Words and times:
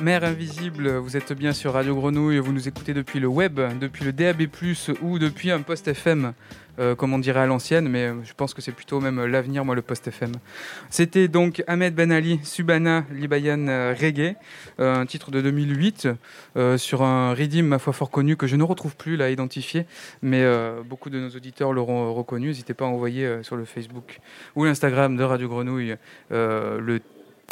Mère 0.00 0.22
invisible, 0.22 0.96
vous 0.98 1.16
êtes 1.16 1.32
bien 1.32 1.52
sur 1.52 1.72
Radio 1.72 1.96
Grenouille, 1.96 2.38
vous 2.38 2.52
nous 2.52 2.68
écoutez 2.68 2.94
depuis 2.94 3.18
le 3.18 3.26
web, 3.26 3.58
depuis 3.80 4.04
le 4.04 4.12
DAB+, 4.12 4.42
ou 5.02 5.18
depuis 5.18 5.50
un 5.50 5.60
poste 5.60 5.88
FM, 5.88 6.34
euh, 6.78 6.94
comme 6.94 7.12
on 7.12 7.18
dirait 7.18 7.40
à 7.40 7.46
l'ancienne, 7.46 7.88
mais 7.88 8.12
je 8.22 8.32
pense 8.32 8.54
que 8.54 8.62
c'est 8.62 8.70
plutôt 8.70 9.00
même 9.00 9.24
l'avenir, 9.24 9.64
moi, 9.64 9.74
le 9.74 9.82
poste 9.82 10.06
FM. 10.06 10.30
C'était 10.88 11.26
donc 11.26 11.64
Ahmed 11.66 11.96
Ben 11.96 12.12
Ali, 12.12 12.38
Subana 12.44 13.06
Libayan 13.10 13.66
euh, 13.66 13.92
Reggae, 13.98 14.36
euh, 14.78 15.00
un 15.00 15.04
titre 15.04 15.32
de 15.32 15.40
2008, 15.40 16.08
sur 16.76 17.02
un 17.02 17.34
redeem, 17.34 17.66
ma 17.66 17.80
foi, 17.80 17.92
fort 17.92 18.10
connu, 18.10 18.36
que 18.36 18.46
je 18.46 18.54
ne 18.54 18.62
retrouve 18.62 18.94
plus, 18.94 19.16
là, 19.16 19.30
identifié, 19.30 19.84
mais 20.22 20.44
beaucoup 20.84 21.10
de 21.10 21.18
nos 21.18 21.30
auditeurs 21.30 21.72
l'auront 21.72 22.14
reconnu. 22.14 22.48
N'hésitez 22.48 22.74
pas 22.74 22.84
à 22.84 22.88
envoyer 22.88 23.42
sur 23.42 23.56
le 23.56 23.64
Facebook 23.64 24.20
ou 24.54 24.64
l'Instagram 24.64 25.16
de 25.16 25.24
Radio 25.24 25.48
Grenouille 25.48 25.96
le 26.30 27.00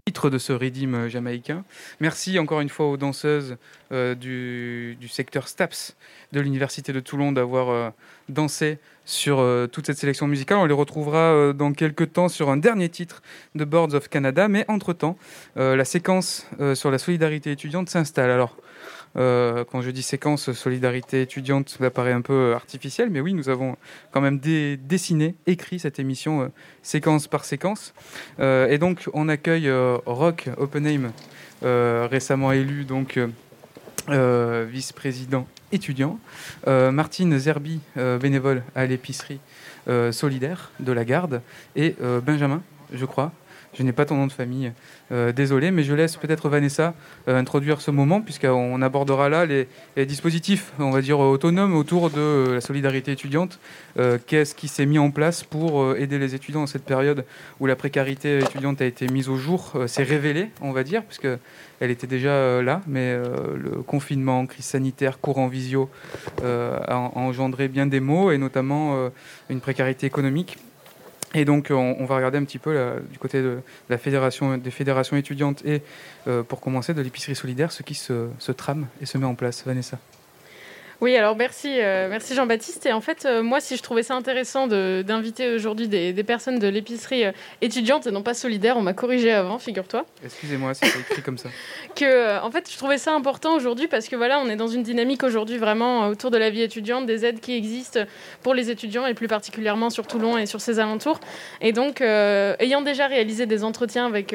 titre 0.04 0.30
de 0.30 0.38
ce 0.38 0.52
redeem 0.52 1.08
jamaïcain. 1.08 1.64
Merci 2.00 2.38
encore 2.38 2.60
une 2.60 2.68
fois 2.68 2.86
aux 2.86 2.96
danseuses 2.96 3.56
euh, 3.92 4.14
du, 4.14 5.08
secteur 5.08 5.48
STAPS 5.48 5.96
de 6.32 6.40
l'Université 6.40 6.92
de 6.92 7.00
Toulon 7.00 7.32
d'avoir 7.32 7.70
euh, 7.70 7.90
dansé 8.28 8.78
sur 9.04 9.38
euh, 9.38 9.66
toute 9.66 9.86
cette 9.86 9.98
sélection 9.98 10.26
musicale. 10.26 10.58
On 10.58 10.64
les 10.64 10.74
retrouvera 10.74 11.52
dans 11.52 11.72
quelques 11.72 12.12
temps 12.12 12.28
sur 12.28 12.50
un 12.50 12.56
dernier 12.56 12.88
titre 12.88 13.22
de 13.54 13.64
Boards 13.64 13.94
of 13.94 14.08
Canada, 14.08 14.48
mais 14.48 14.64
entre-temps, 14.68 15.16
la 15.56 15.84
séquence 15.84 16.46
sur 16.74 16.90
la 16.90 16.98
solidarité 16.98 17.52
étudiante 17.52 17.88
s'installe. 17.88 18.30
Alors, 18.30 18.56
euh, 19.16 19.64
quand 19.64 19.80
je 19.80 19.90
dis 19.90 20.02
séquence 20.02 20.52
solidarité 20.52 21.22
étudiante, 21.22 21.76
ça 21.80 21.90
paraît 21.90 22.12
un 22.12 22.20
peu 22.20 22.54
artificiel, 22.54 23.10
mais 23.10 23.20
oui, 23.20 23.34
nous 23.34 23.48
avons 23.48 23.76
quand 24.12 24.20
même 24.20 24.38
dessiné, 24.38 25.34
écrit 25.46 25.78
cette 25.78 25.98
émission 25.98 26.42
euh, 26.42 26.48
séquence 26.82 27.26
par 27.26 27.44
séquence. 27.44 27.94
Euh, 28.40 28.68
et 28.68 28.78
donc, 28.78 29.08
on 29.14 29.28
accueille 29.28 29.70
Rock 30.06 30.48
Oppenheim, 30.56 31.12
récemment 31.62 32.52
élu 32.52 32.84
donc 32.84 33.18
vice-président 34.08 35.46
étudiant, 35.72 36.18
Martine 36.66 37.38
Zerbi, 37.38 37.80
bénévole 38.20 38.62
à 38.74 38.86
l'épicerie 38.86 39.40
solidaire 40.10 40.70
de 40.80 40.92
la 40.92 41.04
Garde, 41.04 41.42
et 41.74 41.96
Benjamin, 42.24 42.62
je 42.92 43.04
crois, 43.04 43.32
je 43.78 43.82
n'ai 43.82 43.92
pas 43.92 44.06
ton 44.06 44.16
nom 44.16 44.26
de 44.26 44.32
famille, 44.32 44.72
euh, 45.12 45.32
désolé, 45.32 45.70
mais 45.70 45.82
je 45.82 45.94
laisse 45.94 46.16
peut-être 46.16 46.48
Vanessa 46.48 46.94
euh, 47.28 47.38
introduire 47.38 47.80
ce 47.80 47.90
moment, 47.90 48.20
puisqu'on 48.20 48.80
abordera 48.82 49.28
là 49.28 49.44
les, 49.44 49.66
dispositifs, 50.06 50.72
on 50.78 50.90
va 50.90 51.02
dire, 51.02 51.18
autonomes 51.18 51.74
autour 51.76 52.10
de 52.10 52.20
euh, 52.20 52.54
la 52.54 52.60
solidarité 52.60 53.12
étudiante. 53.12 53.58
Qu'est-ce 54.26 54.54
qui 54.54 54.68
s'est 54.68 54.84
mis 54.84 54.98
en 54.98 55.10
place 55.10 55.42
pour 55.42 55.96
aider 55.96 56.18
les 56.18 56.34
étudiants 56.34 56.60
dans 56.60 56.66
cette 56.66 56.84
période 56.84 57.24
où 57.60 57.66
la 57.66 57.76
précarité 57.76 58.40
étudiante 58.40 58.82
a 58.82 58.84
été 58.84 59.06
mise 59.06 59.30
au 59.30 59.36
jour, 59.36 59.72
s'est 59.86 60.02
révélée, 60.02 60.50
on 60.60 60.72
va 60.72 60.84
dire, 60.84 61.02
puisque 61.02 61.28
elle 61.80 61.90
était 61.90 62.06
déjà 62.06 62.60
là, 62.60 62.82
mais 62.86 63.16
le 63.16 63.82
confinement, 63.86 64.44
crise 64.44 64.66
sanitaire, 64.66 65.18
courant 65.18 65.48
visio 65.48 65.88
a 66.42 66.94
engendré 67.14 67.68
bien 67.68 67.86
des 67.86 68.00
maux, 68.00 68.30
et 68.32 68.36
notamment 68.36 69.10
une 69.48 69.60
précarité 69.60 70.06
économique. 70.06 70.58
Et 71.34 71.44
donc, 71.44 71.68
on, 71.70 72.04
va 72.06 72.16
regarder 72.16 72.38
un 72.38 72.44
petit 72.44 72.58
peu 72.58 72.78
du 73.10 73.18
côté 73.18 73.42
de 73.42 73.58
la 73.90 73.98
fédération, 73.98 74.56
des 74.56 74.70
fédérations 74.70 75.16
étudiantes 75.16 75.62
et, 75.64 75.82
euh, 76.28 76.42
pour 76.42 76.60
commencer, 76.60 76.94
de 76.94 77.02
l'épicerie 77.02 77.34
solidaire, 77.34 77.72
ce 77.72 77.82
qui 77.82 77.94
se 77.94 78.52
trame 78.52 78.86
et 79.02 79.06
se 79.06 79.18
met 79.18 79.26
en 79.26 79.34
place. 79.34 79.64
Vanessa. 79.66 79.98
Oui, 81.02 81.14
alors 81.14 81.36
merci, 81.36 81.78
euh, 81.78 82.08
merci 82.08 82.34
Jean-Baptiste. 82.34 82.86
Et 82.86 82.92
en 82.92 83.02
fait, 83.02 83.26
euh, 83.26 83.42
moi, 83.42 83.60
si 83.60 83.76
je 83.76 83.82
trouvais 83.82 84.02
ça 84.02 84.14
intéressant 84.14 84.66
d'inviter 84.66 85.54
aujourd'hui 85.54 85.88
des, 85.88 86.24
personnes 86.24 86.58
de 86.58 86.68
l'épicerie 86.68 87.26
euh, 87.26 87.32
étudiante 87.60 88.06
et 88.06 88.10
non 88.10 88.22
pas 88.22 88.32
solidaire, 88.32 88.78
on 88.78 88.82
m'a 88.82 88.94
corrigé 88.94 89.30
avant, 89.30 89.58
figure-toi. 89.58 90.06
Excusez-moi, 90.24 90.72
c'est 90.72 90.86
écrit 90.86 91.20
comme 91.20 91.36
ça. 91.36 91.50
que, 91.94 92.40
en 92.40 92.50
fait, 92.50 92.70
je 92.70 92.78
trouvais 92.78 92.96
ça 92.96 93.12
important 93.12 93.54
aujourd'hui 93.54 93.88
parce 93.88 94.08
que 94.08 94.16
voilà, 94.16 94.40
on 94.40 94.48
est 94.48 94.56
dans 94.56 94.68
une 94.68 94.82
dynamique 94.82 95.22
aujourd'hui 95.22 95.58
vraiment 95.58 96.08
autour 96.08 96.30
de 96.30 96.38
la 96.38 96.48
vie 96.48 96.62
étudiante, 96.62 97.04
des 97.04 97.26
aides 97.26 97.40
qui 97.40 97.54
existent 97.54 98.00
pour 98.42 98.54
les 98.54 98.70
étudiants 98.70 99.04
et 99.06 99.12
plus 99.12 99.28
particulièrement 99.28 99.90
sur 99.90 100.06
Toulon 100.06 100.38
et 100.38 100.46
sur 100.46 100.62
ses 100.62 100.78
alentours. 100.78 101.20
Et 101.60 101.72
donc, 101.72 102.00
ayant 102.00 102.80
déjà 102.80 103.06
réalisé 103.06 103.44
des 103.44 103.64
entretiens 103.64 104.06
avec, 104.06 104.34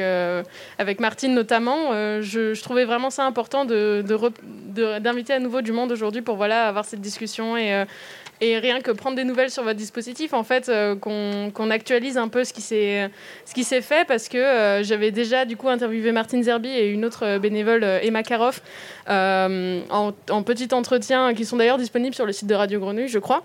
avec 0.77 0.99
Martine 0.99 1.33
notamment, 1.33 1.91
je, 2.21 2.53
je, 2.53 2.61
trouvais 2.61 2.85
vraiment 2.85 3.09
ça 3.09 3.25
important 3.25 3.65
d'inviter 3.65 4.03
de, 4.03 4.99
de, 4.99 5.31
à 5.31 5.39
nouveau 5.39 5.61
du 5.61 5.71
monde 5.71 5.91
aujourd'hui 5.91 6.21
pour 6.21 6.35
voilà 6.35 6.50
avoir 6.59 6.85
cette 6.85 7.01
discussion 7.01 7.57
et, 7.57 7.73
euh, 7.73 7.85
et 8.39 8.57
rien 8.57 8.81
que 8.81 8.91
prendre 8.91 9.15
des 9.15 9.23
nouvelles 9.23 9.51
sur 9.51 9.63
votre 9.63 9.77
dispositif, 9.77 10.33
en 10.33 10.43
fait, 10.43 10.69
euh, 10.69 10.95
qu'on 10.95 11.69
actualise 11.69 12.17
un 12.17 12.27
peu 12.27 12.43
ce 12.43 12.53
qui 12.53 12.61
s'est 12.61 13.81
fait, 13.81 14.07
parce 14.07 14.27
que 14.29 14.37
euh, 14.37 14.83
j'avais 14.83 15.11
déjà 15.11 15.45
du 15.45 15.57
coup 15.57 15.69
interviewé 15.69 16.11
Martine 16.11 16.43
Zerbi 16.43 16.69
et 16.69 16.87
une 16.87 17.05
autre 17.05 17.37
bénévole, 17.37 17.83
Emma 17.83 18.23
Karoff, 18.23 18.61
en, 19.07 20.13
en, 20.29 20.43
petit 20.43 20.73
entretien, 20.73 21.33
qui 21.33 21.45
sont 21.45 21.57
d'ailleurs 21.57 21.77
disponibles 21.77 22.15
sur 22.15 22.25
le 22.25 22.31
site 22.31 22.47
de 22.47 22.55
Radio 22.55 22.79
Grenouille, 22.79 23.09
je 23.09 23.19
crois. 23.19 23.43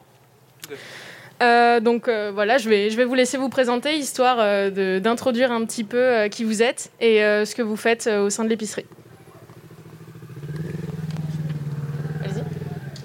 donc 1.41 2.09
voilà, 2.09 2.59
je 2.59 2.69
vais, 2.69 2.91
je 2.91 2.97
vais 2.97 3.05
vous 3.05 3.15
laisser 3.15 3.37
vous 3.37 3.51
présenter, 3.51 3.97
histoire 3.97 4.71
d'introduire 4.71 5.53
un 5.53 5.65
petit 5.67 5.85
peu 5.85 6.29
qui 6.31 6.45
vous 6.45 6.63
êtes 6.63 6.91
et 7.01 7.19
ce 7.19 7.55
que 7.55 7.63
vous 7.63 7.77
faites 7.77 8.07
au 8.07 8.31
sein 8.31 8.45
de 8.45 8.49
l'épicerie. 8.49 8.87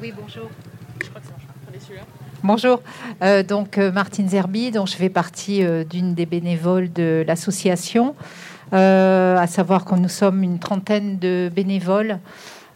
Oui, 0.01 0.11
bonjour. 0.19 0.49
Je 0.99 1.09
crois 1.09 1.21
que 1.21 1.27
c'est 1.27 1.93
Bonjour, 2.43 2.81
euh, 3.21 3.43
donc 3.43 3.77
euh, 3.77 3.91
Martine 3.91 4.27
Zerbi, 4.27 4.71
je 4.73 4.95
fais 4.95 5.09
partie 5.09 5.63
euh, 5.63 5.83
d'une 5.83 6.15
des 6.15 6.25
bénévoles 6.25 6.91
de 6.91 7.23
l'association, 7.27 8.15
à 8.71 9.45
savoir 9.45 9.85
que 9.85 9.93
nous 9.93 10.09
sommes 10.09 10.41
une 10.41 10.57
trentaine 10.57 11.19
de 11.19 11.51
bénévoles 11.53 12.17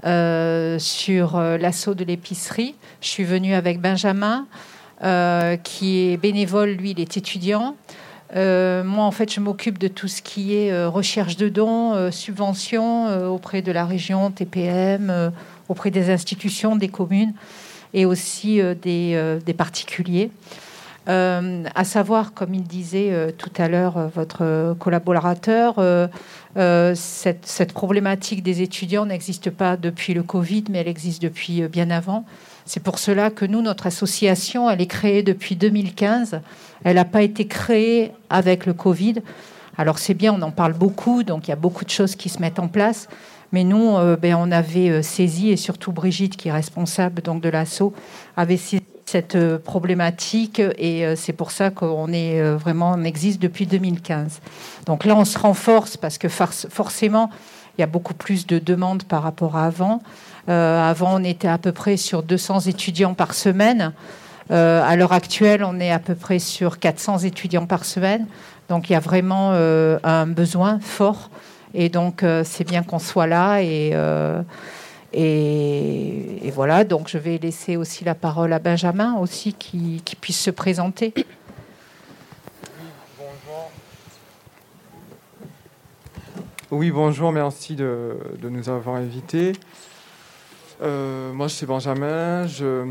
sur 0.03 1.39
l'assaut 1.39 1.95
de 1.95 2.03
l'épicerie. 2.03 2.75
Je 3.01 3.07
suis 3.07 3.23
venue 3.23 3.55
avec 3.55 3.79
Benjamin, 3.79 4.45
qui 5.63 6.11
est 6.11 6.17
bénévole, 6.17 6.71
lui 6.71 6.91
il 6.91 6.99
est 6.99 7.17
étudiant. 7.17 7.75
moi, 8.33 9.05
en 9.05 9.11
fait, 9.11 9.33
je 9.33 9.39
m'occupe 9.39 9.79
de 9.79 9.87
tout 9.87 10.09
ce 10.09 10.21
qui 10.21 10.53
est 10.55 10.85
recherche 10.85 11.37
de 11.37 11.47
dons, 11.47 12.11
subventions 12.11 13.29
auprès 13.33 13.61
de 13.61 13.71
la 13.71 13.85
région, 13.85 14.31
TPM, 14.31 15.31
auprès 15.69 15.91
des 15.91 16.09
institutions, 16.11 16.75
des 16.75 16.89
communes 16.89 17.33
et 17.95 18.06
aussi 18.06 18.61
euh, 18.61 18.75
euh, 18.85 19.39
des, 19.39 19.53
particuliers. 19.53 20.29
Euh, 21.07 21.63
à 21.73 21.83
savoir, 21.83 22.33
comme 22.33 22.53
il 22.53 22.63
disait 22.63 23.33
tout 23.38 23.51
à 23.57 23.67
l'heure 23.67 24.09
votre 24.13 24.75
collaborateur, 24.79 25.75
cette, 26.95 27.73
problématique 27.73 28.44
des 28.44 28.61
étudiants 28.61 29.05
n'existe 29.05 29.50
pas 29.50 29.78
depuis 29.78 30.13
le 30.13 30.23
Covid, 30.23 30.66
mais 30.69 30.79
elle 30.79 30.88
existe 30.88 31.22
depuis 31.22 31.67
bien 31.67 31.89
avant. 31.91 32.25
C'est 32.66 32.81
pour 32.81 32.97
cela 32.97 33.29
que 33.29 33.45
nous, 33.45 33.61
notre 33.61 33.85
association, 33.85 34.67
elle 34.69 34.81
est 34.81 34.88
créée 34.88 35.22
depuis 35.22 35.55
2015. 35.55 36.41
Elle 36.84 36.95
n'a 36.95 37.05
pas 37.05 37.22
été 37.22 37.45
créée 37.45 38.11
avec 38.31 38.66
le 38.66 38.73
Covid. 38.73 39.22
Alors 39.77 39.99
c'est 39.99 40.13
bien, 40.13 40.33
on 40.33 40.41
en 40.41 40.51
parle 40.51 40.73
beaucoup, 40.73 41.23
donc 41.23 41.47
il 41.47 41.51
y 41.51 41.53
a 41.53 41.57
beaucoup 41.57 41.85
de 41.85 41.89
choses 41.89 42.15
qui 42.15 42.29
se 42.29 42.39
mettent 42.39 42.59
en 42.59 42.67
place. 42.67 43.07
Mais 43.51 43.63
nous, 43.63 43.95
euh, 43.95 44.17
ben, 44.17 44.35
on 44.35 44.51
avait 44.51 44.89
euh, 44.89 45.01
saisi, 45.01 45.49
et 45.49 45.57
surtout 45.57 45.91
Brigitte, 45.91 46.35
qui 46.35 46.49
est 46.49 46.51
responsable 46.51 47.21
donc, 47.21 47.41
de 47.41 47.49
l'assaut, 47.49 47.93
avait 48.35 48.57
saisi 48.57 48.83
cette 49.05 49.35
euh, 49.35 49.59
problématique 49.59 50.59
et 50.59 51.05
c'est 51.15 51.31
pour 51.31 51.51
ça 51.51 51.69
qu'on 51.69 52.11
existe 53.03 53.41
depuis 53.41 53.65
2015. 53.67 54.41
Donc 54.87 55.05
là, 55.05 55.15
on 55.15 55.25
se 55.25 55.37
renforce 55.37 55.95
parce 55.95 56.17
que 56.17 56.28
forcément, 56.28 57.29
il 57.78 57.81
y 57.81 57.83
a 57.83 57.87
beaucoup 57.87 58.13
plus 58.13 58.47
de 58.47 58.57
demandes 58.57 59.03
par 59.03 59.23
rapport 59.23 59.55
à 59.55 59.66
avant. 59.66 60.01
avant, 60.47 61.21
on 61.21 61.23
était 61.23 61.47
à 61.47 61.59
peu 61.59 61.71
près 61.71 61.97
sur 61.97 62.23
200 62.23 62.61
étudiants 62.61 63.13
par 63.13 63.35
semaine. 63.35 63.93
à 64.49 64.95
l'heure 64.95 65.13
actuelle, 65.13 65.63
on 65.63 65.79
est 65.79 65.91
à 65.91 65.99
peu 65.99 66.16
près 66.16 66.39
sur 66.39 66.79
400 66.79 67.19
étudiants 67.19 67.67
par 67.67 67.85
semaine. 67.85 68.25
Donc 68.70 68.90
il 68.90 68.94
y 68.94 68.96
a 68.96 69.00
vraiment 69.00 69.52
un 69.52 70.28
besoin 70.28 70.79
fort 70.79 71.29
et 71.78 71.90
donc, 71.90 72.23
euh, 72.23 72.44
c'est 72.46 72.64
bien 72.64 72.84
qu'on 72.84 73.00
soit 73.00 73.28
là. 73.28 73.59
Euh, 73.59 74.41
et, 75.12 76.47
et, 76.47 76.52
voilà, 76.52 76.85
donc 76.85 77.09
je 77.09 77.17
vais 77.17 77.38
laisser 77.38 77.76
aussi 77.76 78.06
la 78.06 78.16
parole 78.16 78.53
à 78.53 78.59
Benjamin, 78.59 79.16
aussi, 79.16 79.53
qui, 79.53 80.02
puisse 80.20 80.40
se 80.40 80.52
présenter. 80.52 81.14
Oui, 86.72 86.90
bonjour, 86.90 87.32
merci 87.32 87.76
de, 87.76 88.17
de 88.41 88.50
nous 88.50 88.70
avoir 88.70 88.96
invités. 88.96 89.53
Euh, 90.81 91.31
moi, 91.31 91.47
je 91.47 91.53
suis 91.53 91.66
Benjamin. 91.66 92.47
Je, 92.47 92.85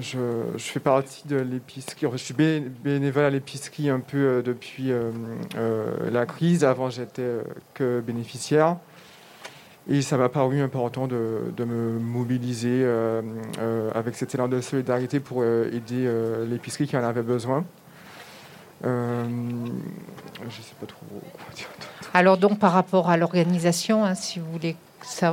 je, 0.00 0.18
je 0.56 0.64
fais 0.64 0.80
partie 0.80 1.26
de 1.26 1.36
l'épicerie. 1.36 2.06
Je 2.12 2.16
suis 2.16 2.34
bénévole 2.34 3.24
à 3.24 3.30
l'épicerie 3.30 3.88
un 3.88 4.00
peu 4.00 4.18
euh, 4.18 4.42
depuis 4.42 4.90
euh, 4.90 5.10
la 6.10 6.26
crise. 6.26 6.64
Avant, 6.64 6.90
j'étais 6.90 7.28
que 7.74 8.00
bénéficiaire. 8.00 8.76
Et 9.88 10.02
ça 10.02 10.18
m'a 10.18 10.28
paru 10.28 10.60
important 10.60 11.06
de, 11.08 11.52
de 11.56 11.64
me 11.64 11.98
mobiliser 11.98 12.86
avec 13.94 14.14
cet 14.14 14.34
élan 14.34 14.46
de 14.46 14.60
solidarité 14.60 15.20
pour 15.20 15.42
aider 15.42 16.08
l'épicerie 16.46 16.86
qui 16.86 16.96
en 16.96 17.02
avait 17.02 17.22
besoin. 17.22 17.64
je 18.84 18.88
ne 18.88 20.50
sais 20.50 20.74
pas 20.78 20.86
trop 20.86 21.06
quoi 21.08 21.54
dire. 21.56 21.66
Alors 22.12 22.36
donc 22.36 22.58
par 22.58 22.72
rapport 22.72 23.08
à 23.08 23.16
l'organisation, 23.16 24.04
hein, 24.04 24.14
si 24.14 24.38
vous 24.38 24.52
voulez 24.52 24.76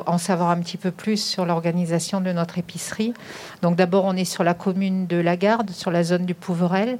en 0.06 0.18
savoir 0.18 0.50
un 0.50 0.60
petit 0.60 0.78
peu 0.78 0.92
plus 0.92 1.18
sur 1.18 1.46
l'organisation 1.46 2.22
de 2.22 2.32
notre 2.32 2.58
épicerie. 2.58 3.14
Donc 3.62 3.76
d'abord, 3.76 4.06
on 4.06 4.16
est 4.16 4.26
sur 4.26 4.44
la 4.44 4.54
commune 4.54 5.08
de 5.08 5.18
Lagarde, 5.18 5.72
sur 5.72 5.92
la 5.92 6.04
zone 6.04 6.26
du 6.26 6.34
Pouverel. 6.34 7.00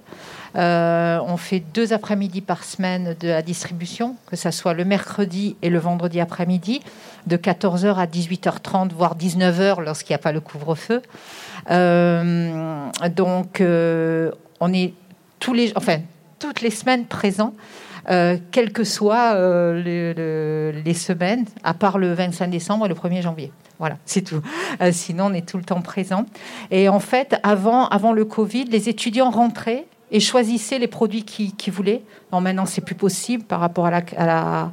Euh, 0.56 1.20
on 1.26 1.38
fait 1.38 1.60
deux 1.60 1.94
après-midi 1.94 2.42
par 2.42 2.64
semaine 2.64 3.16
de 3.20 3.28
la 3.28 3.42
distribution, 3.42 4.16
que 4.28 4.36
ce 4.36 4.52
soit 4.52 4.74
le 4.74 4.86
mercredi 4.86 5.56
et 5.62 5.70
le 5.70 5.80
vendredi 5.80 6.20
après-midi, 6.20 6.82
de 7.28 7.38
14h 7.38 7.96
à 7.96 8.06
18h30, 8.06 8.92
voire 8.94 9.16
19h 9.16 9.82
lorsqu'il 9.82 10.14
n'y 10.14 10.16
a 10.16 10.24
pas 10.24 10.32
le 10.32 10.40
couvre-feu. 10.40 11.02
Euh, 11.70 12.90
donc, 13.16 13.62
euh, 13.62 14.32
on 14.60 14.74
est 14.74 14.94
tous 15.40 15.54
les, 15.54 15.74
enfin, 15.76 16.00
toutes 16.40 16.62
les 16.62 16.72
semaines 16.72 17.06
présents. 17.06 17.54
Quelles 18.08 18.72
que 18.72 18.84
soient 18.84 19.34
les, 19.74 20.94
semaines, 20.94 21.46
à 21.64 21.74
part 21.74 21.98
le 21.98 22.14
25 22.14 22.48
décembre 22.48 22.86
et 22.86 22.90
le 22.90 22.96
1er 22.96 23.22
janvier. 23.22 23.52
Voilà, 23.80 23.98
c'est 24.06 24.22
tout. 24.22 24.42
sinon, 24.92 25.26
on 25.26 25.34
est 25.34 25.48
tout 25.48 25.58
le 25.58 25.64
temps 25.64 25.82
présent. 25.82 26.26
Et 26.72 26.90
en 26.90 27.00
fait, 27.00 27.36
avant, 27.44 28.14
le 28.14 28.26
Covid, 28.26 28.66
les 28.66 28.90
étudiants 28.90 29.30
rentraient 29.30 29.86
et 30.12 30.20
choisissaient 30.20 30.80
les 30.80 30.88
produits 30.88 31.24
qu'ils 31.24 31.74
voulaient. 31.74 32.02
Non, 32.32 32.42
maintenant, 32.42 32.66
c'est 32.66 32.82
plus 32.82 32.96
possible 32.96 33.44
par 33.44 33.60
rapport 33.60 33.88
à 33.88 33.92
la, 33.92 34.04
à 34.16 34.26
la, 34.26 34.72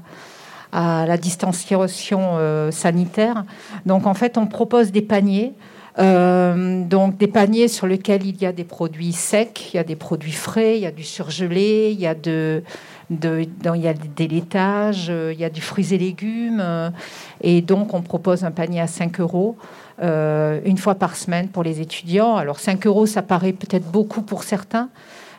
à 1.12 1.16
distanciation 1.16 2.36
euh, 2.38 2.70
sanitaire. 2.70 3.44
Donc, 3.86 4.06
en 4.06 4.14
fait, 4.14 4.38
on 4.38 4.46
propose 4.46 4.92
des 4.92 5.02
paniers. 5.02 5.52
Euh, 6.00 6.82
donc 6.84 7.18
des 7.18 7.28
paniers 7.28 7.68
sur 7.68 7.86
lesquels 7.86 8.26
il 8.26 8.42
y 8.42 8.46
a 8.46 8.52
des 8.52 8.64
produits 8.64 9.12
secs, 9.12 9.70
il 9.72 9.76
y 9.76 9.78
a 9.78 9.84
des 9.84 9.94
produits 9.94 10.32
frais, 10.32 10.76
il 10.76 10.82
y 10.82 10.86
a 10.86 10.90
du 10.90 11.04
surgelé, 11.04 11.90
il 11.92 12.00
y 12.00 12.06
a 12.08 12.16
de, 12.16 12.64
de 13.10 13.46
il 13.74 13.80
y 13.80 13.88
a 13.88 13.94
des 13.94 14.28
laitages, 14.28 15.08
euh, 15.10 15.32
il 15.32 15.40
y 15.40 15.44
a 15.44 15.50
du 15.50 15.60
fruits 15.60 15.92
et 15.92 15.98
légumes. 15.98 16.62
et 17.40 17.62
donc 17.62 17.94
on 17.94 18.02
propose 18.02 18.44
un 18.44 18.50
panier 18.50 18.80
à 18.80 18.86
5 18.86 19.20
euros. 19.20 19.56
une 20.00 20.78
fois 20.78 20.94
par 20.96 21.16
semaine 21.16 21.48
pour 21.48 21.62
les 21.62 21.80
étudiants. 21.80 22.36
Alors 22.36 22.60
5 22.60 22.86
euros, 22.86 23.06
ça 23.06 23.22
paraît 23.22 23.52
peut-être 23.52 23.90
beaucoup 23.90 24.22
pour 24.22 24.42
certains, 24.42 24.88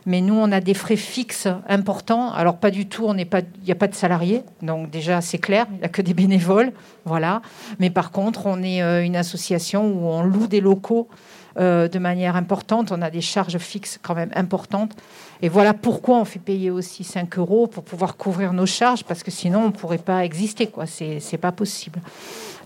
mais 0.05 0.21
nous, 0.21 0.35
on 0.35 0.51
a 0.51 0.59
des 0.59 0.75
frais 0.75 0.95
fixes 0.95 1.47
importants. 1.67 2.31
Alors, 2.31 2.57
pas 2.57 2.69
du 2.69 2.87
tout, 2.87 3.07
il 3.09 3.15
n'y 3.15 3.71
a 3.71 3.75
pas 3.75 3.87
de 3.87 3.95
salariés. 3.95 4.43
Donc, 4.61 4.91
déjà, 4.91 5.19
c'est 5.21 5.39
clair, 5.39 5.65
il 5.71 5.79
n'y 5.79 5.83
a 5.83 5.89
que 5.89 6.03
des 6.03 6.13
bénévoles. 6.13 6.73
Voilà. 7.05 7.41
Mais 7.79 7.89
par 7.89 8.11
contre, 8.11 8.45
on 8.45 8.61
est 8.61 8.83
euh, 8.83 9.03
une 9.03 9.15
association 9.15 9.87
où 9.87 10.07
on 10.07 10.21
loue 10.21 10.47
des 10.47 10.61
locaux 10.61 11.07
euh, 11.57 11.87
de 11.87 11.99
manière 11.99 12.35
importante. 12.35 12.91
On 12.91 13.01
a 13.01 13.09
des 13.09 13.21
charges 13.21 13.57
fixes 13.57 13.99
quand 14.01 14.15
même 14.15 14.31
importantes. 14.35 14.95
Et 15.41 15.49
voilà 15.49 15.73
pourquoi 15.73 16.17
on 16.17 16.25
fait 16.25 16.39
payer 16.39 16.71
aussi 16.71 17.03
5 17.03 17.37
euros 17.37 17.67
pour 17.67 17.83
pouvoir 17.83 18.17
couvrir 18.17 18.53
nos 18.53 18.65
charges, 18.65 19.03
parce 19.03 19.23
que 19.23 19.31
sinon, 19.31 19.63
on 19.63 19.67
ne 19.67 19.71
pourrait 19.71 19.97
pas 19.97 20.23
exister. 20.25 20.69
Ce 20.85 21.03
n'est 21.03 21.37
pas 21.37 21.51
possible. 21.51 21.99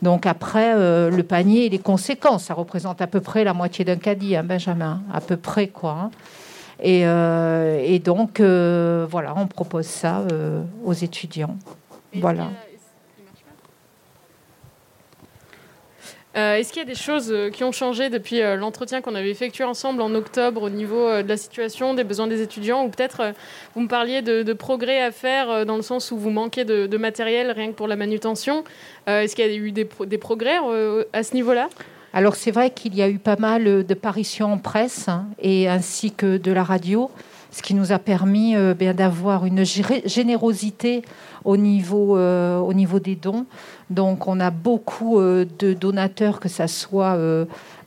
Donc 0.02 0.26
après, 0.26 0.74
euh, 0.76 1.10
le 1.10 1.24
panier 1.24 1.66
et 1.66 1.70
les 1.70 1.80
conséquences, 1.80 2.46
ça 2.46 2.54
représente 2.54 3.02
à 3.02 3.08
peu 3.08 3.22
près 3.22 3.44
la 3.44 3.54
moitié 3.54 3.84
d'un 3.84 3.98
caddie, 3.98 4.36
hein, 4.36 4.44
Benjamin, 4.44 5.02
à 5.14 5.20
peu 5.20 5.36
près 5.38 5.68
quoi. 5.68 5.92
Hein. 5.92 6.12
Euh, 6.86 7.82
et, 7.84 8.00
donc, 8.00 8.40
euh, 8.40 9.06
voilà, 9.10 9.34
on 9.36 9.48
propose 9.48 9.86
ça 9.86 10.20
euh, 10.32 10.64
aux 10.84 10.94
étudiants. 10.94 11.58
voilà. 12.16 12.48
Est-ce 16.36 16.72
qu'il 16.72 16.82
y 16.82 16.86
a 16.86 16.88
des 16.88 16.96
choses 16.96 17.34
qui 17.54 17.64
ont 17.64 17.72
changé 17.72 18.10
depuis 18.10 18.40
l'entretien 18.40 19.02
qu'on 19.02 19.16
avait 19.16 19.32
effectué 19.32 19.64
ensemble 19.64 20.02
en 20.02 20.14
octobre 20.14 20.64
au 20.64 20.70
niveau 20.70 21.22
de 21.22 21.28
la 21.28 21.38
situation, 21.38 21.96
des 21.96 22.04
besoins 22.04 22.28
des 22.28 22.42
étudiants 22.42 22.86
Ou 22.86 22.90
peut-être 22.90 23.34
vous 23.76 23.82
me 23.82 23.88
parliez 23.88 24.22
de, 24.22 24.54
progrès 24.54 25.02
à 25.02 25.12
faire 25.12 25.66
dans 25.66 25.76
le 25.76 25.82
sens 25.82 26.12
où 26.12 26.18
vous 26.18 26.30
manquez 26.30 26.66
de, 26.66 26.98
matériel 26.98 27.52
rien 27.52 27.68
que 27.68 27.76
pour 27.76 27.88
la 27.88 27.96
manutention. 27.96 28.64
Est-ce 29.08 29.36
qu'il 29.36 29.46
y 29.46 29.50
a 29.50 29.54
eu 29.54 29.72
des, 29.72 29.86
progrès 29.86 30.58
à 31.14 31.24
ce 31.24 31.34
niveau-là? 31.34 31.68
Alors 32.14 32.36
c'est 32.36 32.52
vrai 32.52 32.72
qu'il 32.72 32.96
y 32.96 33.02
a 33.02 33.10
eu 33.10 33.20
pas 33.20 33.36
mal 33.36 33.86
de 33.86 33.94
paritions 33.94 34.54
en 34.54 34.58
presse 34.58 35.08
hein, 35.08 35.28
et 35.40 35.68
ainsi 35.68 36.12
que 36.12 36.38
de 36.38 36.52
la 36.52 36.64
radio, 36.64 37.12
ce 37.52 37.62
qui 37.62 37.74
nous 37.74 37.92
a 37.92 38.00
permis 38.00 38.56
euh, 38.56 38.74
d'avoir 38.94 39.46
une 39.46 39.64
générosité 39.64 41.04
au 41.46 41.58
niveau, 41.58 42.18
euh, 42.18 42.58
au 42.58 42.74
niveau 42.74 43.00
des 43.00 43.16
dons. 43.16 43.46
Donc 43.90 44.28
on 44.28 44.40
a 44.40 44.52
beaucoup 44.52 45.20
euh, 45.20 45.46
de 45.60 45.74
donateurs, 45.74 46.40
que 46.40 46.50
ce 46.50 46.68
soit 46.68 47.18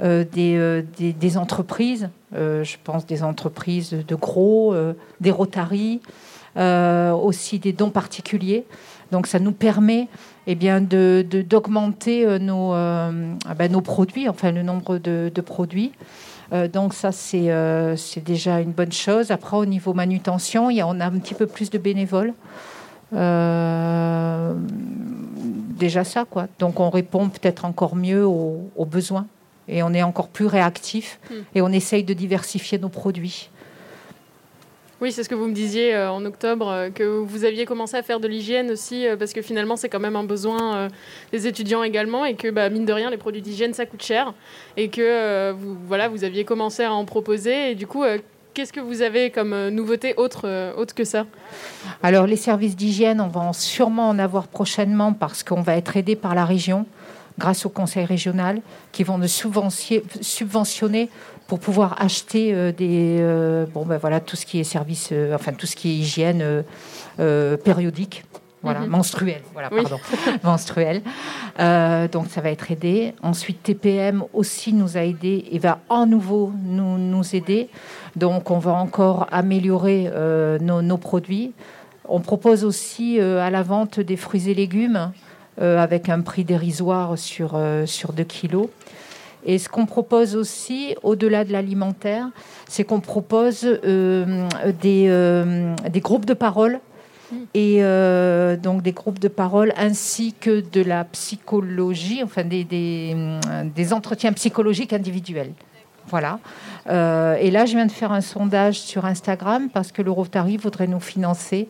des, 0.00 0.84
des, 0.98 1.36
entreprises, 1.36 2.08
je 2.32 2.76
pense 2.82 3.06
des 3.06 3.22
entreprises 3.22 3.96
de 4.06 4.14
gros, 4.14 4.74
des 5.20 5.30
Rotary, 5.30 6.00
aussi 6.56 7.58
des 7.58 7.72
dons 7.72 7.90
particuliers. 7.90 8.64
Donc 9.12 9.26
ça 9.26 9.38
nous 9.38 9.52
permet 9.52 10.08
eh 10.46 10.54
bien, 10.54 10.80
d'augmenter 10.80 12.26
euh, 12.26 12.38
nos, 12.38 12.74
euh, 12.74 13.34
ah 13.46 13.54
ben, 13.54 13.70
nos 13.70 13.82
produits, 13.82 14.28
enfin 14.28 14.50
le 14.50 14.62
nombre 14.62 14.98
de, 14.98 15.30
produits. 15.40 15.92
Euh, 16.52 16.66
donc 16.66 16.94
ça, 16.94 17.12
c'est, 17.12 17.52
déjà 18.24 18.60
une 18.60 18.72
bonne 18.72 18.90
chose. 18.90 19.30
Après, 19.30 19.56
au 19.56 19.66
niveau 19.66 19.94
manutention, 19.94 20.66
on 20.68 21.00
a 21.00 21.06
un 21.06 21.18
petit 21.18 21.34
peu 21.34 21.46
plus 21.46 21.70
de 21.70 21.78
bénévoles. 21.78 22.32
Déjà 25.82 26.04
ça, 26.04 26.24
quoi. 26.24 26.46
Donc 26.58 26.80
on 26.80 26.90
répond 26.90 27.28
peut-être 27.28 27.64
encore 27.64 27.96
mieux 27.96 28.24
aux, 28.24 28.70
aux 28.76 28.86
besoins 28.86 29.26
et 29.68 29.82
on 29.82 29.92
est 29.92 30.02
encore 30.02 30.28
plus 30.28 30.46
réactif 30.46 31.18
hmm. 31.30 31.34
et 31.56 31.62
on 31.62 31.68
essaye 31.68 32.04
de 32.04 32.14
diversifier 32.14 32.78
nos 32.78 32.88
produits. 32.88 33.50
Oui, 35.02 35.10
c'est 35.10 35.24
ce 35.24 35.28
que 35.28 35.34
vous 35.34 35.48
me 35.48 35.52
disiez 35.52 35.96
euh, 35.96 36.12
en 36.12 36.24
octobre, 36.24 36.68
euh, 36.68 36.90
que 36.90 37.02
vous 37.02 37.44
aviez 37.44 37.64
commencé 37.64 37.96
à 37.96 38.04
faire 38.04 38.20
de 38.20 38.28
l'hygiène 38.28 38.70
aussi, 38.70 39.04
euh, 39.04 39.16
parce 39.16 39.32
que 39.32 39.42
finalement, 39.42 39.74
c'est 39.74 39.88
quand 39.88 39.98
même 39.98 40.14
un 40.14 40.22
besoin 40.22 40.88
des 41.32 41.48
étudiants 41.48 41.82
également, 41.82 42.24
et 42.24 42.36
que, 42.36 42.48
bah, 42.52 42.70
mine 42.70 42.84
de 42.84 42.92
rien, 42.92 43.10
les 43.10 43.16
produits 43.16 43.42
d'hygiène, 43.42 43.74
ça 43.74 43.84
coûte 43.84 44.04
cher, 44.04 44.32
et 44.76 44.90
que 44.90 45.50
vous, 45.50 45.76
voilà, 45.88 46.08
vous 46.08 46.22
aviez 46.22 46.44
commencé 46.44 46.84
à 46.84 46.92
en 46.92 47.04
proposer. 47.04 47.72
Et 47.72 47.74
du 47.74 47.88
coup, 47.88 48.04
qu'est-ce 48.54 48.72
que 48.72 48.80
vous 48.80 49.02
avez 49.02 49.30
comme 49.30 49.68
nouveauté 49.68 50.14
autre, 50.16 50.74
autre 50.76 50.94
que 50.94 51.04
ça? 51.04 51.26
Alors, 52.02 52.26
les 52.26 52.36
services 52.36 52.76
d'hygiène, 52.76 53.20
on 53.20 53.28
va 53.28 53.52
sûrement 53.52 54.08
en 54.08 54.18
avoir 54.18 54.46
prochainement, 54.48 55.12
parce 55.12 55.42
qu'on 55.42 55.62
va 55.62 55.76
être 55.76 55.96
aidé 55.96 56.16
par 56.16 56.34
la 56.34 56.44
région 56.44 56.86
grâce 57.38 57.64
au 57.66 57.70
conseil 57.70 58.04
régional, 58.04 58.60
qui 58.92 59.04
vont 59.04 59.18
nous 59.18 59.28
subventionner 59.28 61.08
pour 61.46 61.58
pouvoir 61.58 62.00
acheter 62.00 62.54
euh, 62.54 62.72
des 62.72 63.18
euh, 63.20 63.66
bon 63.66 63.84
ben 63.84 63.98
voilà 63.98 64.20
tout 64.20 64.36
ce 64.36 64.46
qui 64.46 64.60
est 64.60 64.64
service 64.64 65.10
euh, 65.12 65.34
enfin 65.34 65.52
tout 65.52 65.66
ce 65.66 65.76
qui 65.76 65.90
est 65.90 65.94
hygiène 65.96 66.64
périodique 67.64 68.24
voilà, 68.62 68.80
menstruel, 68.86 69.42
voilà, 69.52 69.70
pardon, 69.70 69.98
menstruel. 70.44 71.02
donc 71.58 72.28
ça 72.28 72.40
va 72.40 72.50
être 72.50 72.70
aidé. 72.70 73.14
Ensuite, 73.22 73.62
TPM 73.62 74.24
aussi 74.32 74.72
nous 74.72 74.96
a 74.96 75.02
aidé 75.02 75.46
et 75.50 75.58
va 75.58 75.80
en 75.88 76.06
nouveau 76.06 76.52
nous, 76.64 76.98
nous 76.98 77.34
aider. 77.34 77.68
Donc 78.16 78.50
on 78.50 78.58
va 78.58 78.72
encore 78.72 79.26
améliorer 79.32 80.10
nos, 80.60 80.82
nos, 80.82 80.96
produits. 80.98 81.52
On 82.08 82.20
propose 82.20 82.64
aussi 82.64 83.20
à 83.20 83.50
la 83.50 83.62
vente 83.62 84.00
des 84.00 84.16
fruits 84.16 84.48
et 84.48 84.54
légumes 84.54 85.12
avec 85.60 86.08
un 86.08 86.20
prix 86.20 86.44
dérisoire 86.44 87.18
sur, 87.18 87.60
sur 87.86 88.12
2 88.12 88.24
kilos. 88.24 88.68
Et 89.44 89.58
ce 89.58 89.68
qu'on 89.68 89.86
propose 89.86 90.36
aussi, 90.36 90.94
au-delà 91.02 91.44
de 91.44 91.52
l'alimentaire, 91.52 92.28
c'est 92.68 92.84
qu'on 92.84 93.00
propose 93.00 93.64
euh, 93.64 94.48
des, 94.80 95.06
euh, 95.08 95.74
des, 95.90 96.00
groupes 96.00 96.26
de 96.26 96.34
parole 96.34 96.80
et 97.54 97.78
euh, 97.80 98.56
donc 98.56 98.82
des 98.82 98.92
groupes 98.92 99.18
de 99.18 99.28
parole 99.28 99.72
ainsi 99.76 100.34
que 100.38 100.62
de 100.72 100.82
la 100.82 101.04
psychologie, 101.04 102.22
enfin 102.22 102.44
des, 102.44 102.64
des 102.64 103.92
entretiens 103.92 104.32
psychologiques 104.32 104.92
individuels. 104.92 105.52
Voilà. 106.08 106.40
et 106.88 107.50
là, 107.52 107.64
je 107.64 107.76
viens 107.76 107.86
de 107.86 107.92
faire 107.92 108.10
un 108.10 108.20
sondage 108.20 108.80
sur 108.80 109.04
Instagram 109.04 109.68
parce 109.72 109.92
que 109.92 110.02
le 110.02 110.10
Rotary 110.10 110.56
voudrait 110.56 110.88
nous 110.88 111.00
financer 111.00 111.68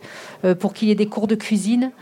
pour 0.58 0.72
qu'il 0.72 0.88
y 0.88 0.90
ait 0.90 0.96
des 0.96 1.06
cours 1.06 1.26
de 1.26 1.34
cuisine 1.34 1.92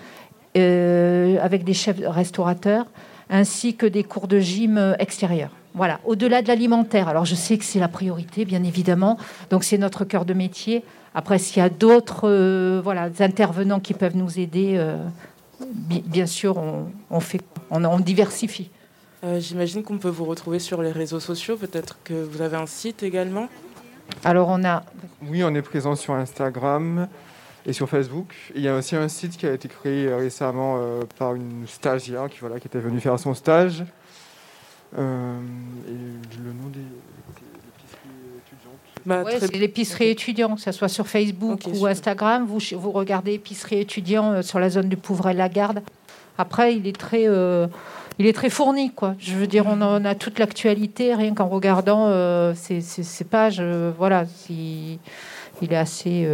avec 0.54 1.64
des 1.64 1.74
chefs 1.74 1.98
restaurateurs 2.06 2.86
ainsi 3.30 3.74
que 3.74 3.84
des 3.84 4.04
cours 4.04 4.28
de 4.28 4.38
gym 4.38 4.94
extérieurs. 5.00 5.50
Voilà, 5.74 6.00
au-delà 6.04 6.42
de 6.42 6.48
l'alimentaire. 6.48 7.08
Alors 7.08 7.24
je 7.24 7.34
sais 7.34 7.56
que 7.56 7.64
c'est 7.64 7.78
la 7.78 7.88
priorité, 7.88 8.44
bien 8.44 8.64
évidemment. 8.64 9.18
Donc 9.50 9.64
c'est 9.64 9.78
notre 9.78 10.04
cœur 10.04 10.24
de 10.24 10.34
métier. 10.34 10.82
Après, 11.14 11.38
s'il 11.38 11.58
y 11.58 11.64
a 11.64 11.68
d'autres 11.68 12.28
euh, 12.28 12.80
voilà, 12.82 13.10
intervenants 13.18 13.80
qui 13.80 13.94
peuvent 13.94 14.16
nous 14.16 14.38
aider, 14.38 14.74
euh, 14.76 14.96
bien 15.86 16.26
sûr, 16.26 16.56
on, 17.10 17.20
fait, 17.20 17.40
on, 17.70 17.98
diversifie. 17.98 18.70
Euh, 19.24 19.40
j'imagine 19.40 19.82
qu'on 19.82 19.98
peut 19.98 20.08
vous 20.08 20.24
retrouver 20.24 20.60
sur 20.60 20.82
les 20.82 20.92
réseaux 20.92 21.20
sociaux. 21.20 21.56
Peut-être 21.56 21.98
que 22.04 22.14
vous 22.14 22.42
avez 22.42 22.56
un 22.56 22.66
site 22.66 23.02
également. 23.02 23.48
Alors 24.24 24.48
on 24.48 24.64
a. 24.64 24.84
Oui, 25.22 25.42
on 25.44 25.54
est 25.54 25.62
présent 25.62 25.94
sur 25.94 26.14
Instagram 26.14 27.08
et 27.66 27.72
sur 27.72 27.88
Facebook. 27.88 28.34
Il 28.54 28.62
y 28.62 28.68
a 28.68 28.76
aussi 28.76 28.96
un 28.96 29.08
site 29.08 29.36
qui 29.36 29.46
a 29.46 29.52
été 29.52 29.68
créé 29.68 30.12
récemment 30.12 30.80
par 31.18 31.34
une 31.34 31.66
stagiaire 31.66 32.28
qui, 32.28 32.38
voilà, 32.40 32.58
qui 32.58 32.66
était 32.66 32.80
venue 32.80 33.00
faire 33.00 33.18
son 33.18 33.34
stage. 33.34 33.84
Euh, 34.98 35.38
et 35.86 36.38
le 36.38 36.52
nom 36.52 36.68
des, 36.68 36.80
bah, 39.10 39.24
C'est 39.38 39.56
l'épicerie 39.56 40.08
étudiante, 40.08 40.56
que 40.56 40.62
ce 40.62 40.72
soit 40.72 40.88
sur 40.88 41.06
Facebook 41.06 41.62
ou 41.74 41.86
Instagram. 41.86 42.46
Vous, 42.46 42.58
vous 42.78 42.92
regardez 42.92 43.34
épicerie 43.34 43.80
étudiant 43.80 44.32
euh, 44.32 44.42
sur 44.42 44.58
la 44.58 44.70
zone 44.70 44.88
du 44.88 44.96
Pouvray-la-Garde. 44.96 45.82
Après, 46.38 46.74
il 46.74 46.86
est 46.86 46.98
très, 46.98 47.24
il 48.18 48.26
est 48.26 48.32
très 48.32 48.48
fourni, 48.48 48.92
quoi. 48.92 49.14
Je 49.18 49.34
veux 49.34 49.46
dire, 49.46 49.66
on, 49.66 49.82
a 49.82 50.14
toute 50.14 50.38
l'actualité 50.38 51.14
rien 51.14 51.34
qu'en 51.34 51.48
regardant 51.48 52.06
ces, 52.54 52.80
ces, 52.80 53.24
pages. 53.24 53.60
voilà, 53.98 54.24
il 54.48 54.98
est 55.60 55.76
assez 55.76 56.26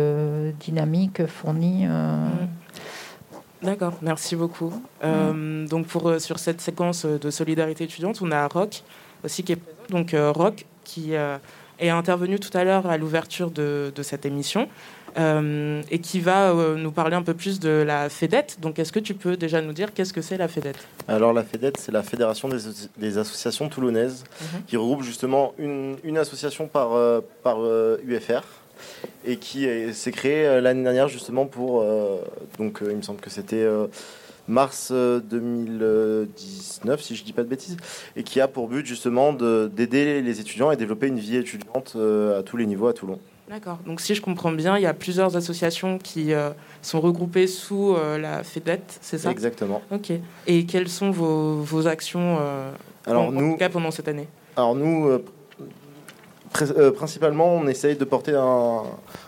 dynamique, 0.61 1.27
fourni. 1.27 1.89
D'accord, 3.63 3.95
merci 4.03 4.37
beaucoup. 4.37 4.73
Euh, 5.03 5.67
donc 5.67 5.87
pour, 5.87 6.09
euh, 6.09 6.19
sur 6.19 6.39
cette 6.39 6.61
séquence 6.61 7.07
de 7.07 7.31
solidarité 7.31 7.85
étudiante, 7.85 8.21
on 8.23 8.31
a 8.31 8.47
Rock 8.47 8.83
aussi 9.25 9.43
qui 9.43 9.53
est 9.53 9.57
présent. 9.57 9.77
Donc 9.91 10.15
euh, 10.15 10.31
Rock 10.31 10.67
qui 10.85 11.15
est 11.79 11.91
intervenu 11.91 12.39
tout 12.39 12.57
à 12.57 12.65
l'heure 12.65 12.87
à 12.87 12.97
l'ouverture 12.97 13.51
de, 13.51 13.93
cette 14.03 14.27
émission 14.27 14.69
et 15.19 15.99
qui 15.99 16.21
va 16.21 16.53
nous 16.77 16.93
parler 16.93 17.17
un 17.17 17.23
peu 17.23 17.33
plus 17.33 17.59
de 17.59 17.71
la 17.71 18.11
FEDET. 18.11 18.59
Donc 18.61 18.79
est-ce 18.79 18.93
que 18.93 19.01
tu 19.01 19.15
peux 19.15 19.39
déjà 19.39 19.63
nous 19.63 19.73
dire 19.73 19.95
qu'est-ce 19.95 20.13
que 20.13 20.21
c'est 20.21 20.37
la 20.37 20.47
FEDET 20.47 20.75
Alors 21.09 21.33
la 21.33 21.43
FEDET, 21.43 21.73
c'est 21.79 21.93
la 21.93 22.03
Fédération 22.03 22.51
des, 22.51 23.19
associations 23.19 23.71
toulonnaises 23.71 24.25
mhm. 24.41 24.63
qui 24.67 24.77
regroupe 24.77 25.03
justement 25.03 25.55
une, 25.59 25.97
une 26.05 26.19
association 26.19 26.67
par, 26.67 26.91
par 27.43 27.59
UFR 28.07 28.43
et 29.25 29.37
qui 29.37 29.67
s'est 29.93 30.13
créé 30.13 30.47
euh, 30.47 30.61
l'année 30.61 30.83
dernière 30.83 31.09
justement 31.09 31.47
pour, 31.47 31.83
euh, 31.83 32.19
donc 32.59 32.83
euh, 32.83 32.89
il 32.91 32.97
me 32.97 33.03
semble 33.03 33.21
que 33.21 33.31
c'était 33.31 33.67
mars 34.49 34.93
2019, 34.93 37.01
si 37.01 37.17
je 37.17 37.25
dis 37.25 37.33
pas 37.33 37.43
de 37.43 37.49
bêtises, 37.49 37.77
et 38.15 38.23
qui 38.23 38.41
a 38.41 38.49
pour 38.49 38.69
but 38.69 38.87
justement 38.87 39.33
d'aider 39.33 40.23
les 40.23 40.41
étudiants 40.41 40.71
et 40.71 40.77
développer 40.77 41.09
une 41.09 41.19
vie 41.19 41.37
étudiante 41.37 41.97
à 41.97 42.43
tous 42.43 42.57
les 42.57 42.67
niveaux 42.67 42.89
à 42.89 42.93
Toulon. 42.93 43.19
D'accord. 43.49 43.79
Donc 43.87 44.01
si 44.01 44.15
je 44.15 44.21
comprends 44.21 44.51
bien, 44.51 44.77
il 44.77 44.83
y 44.83 44.87
a 44.87 44.95
plusieurs 44.95 45.37
associations 45.37 45.99
qui 45.99 46.33
sont 46.83 47.01
regroupées 47.01 47.47
sous 47.47 47.97
la 48.19 48.43
FEDET, 48.43 48.83
c'est 49.01 49.19
ça? 49.19 49.31
Exactement. 49.31 49.83
Ok. 49.91 50.13
Et 50.47 50.67
quelles 50.67 50.89
sont 50.89 51.11
vos, 51.11 51.63
vos 51.63 51.87
actions 51.87 52.39
alors, 53.07 53.31
nous, 53.31 53.57
cas 53.57 53.69
pendant 53.69 53.91
cette 53.91 54.09
année? 54.09 54.29
Alors 54.57 54.75
nous, 54.75 55.09
euh, 55.09 56.91
principalement, 56.91 57.55
on 57.55 57.67
essaye 57.69 57.97
de 57.97 58.05
porter 58.05 58.35
un, 58.35 58.83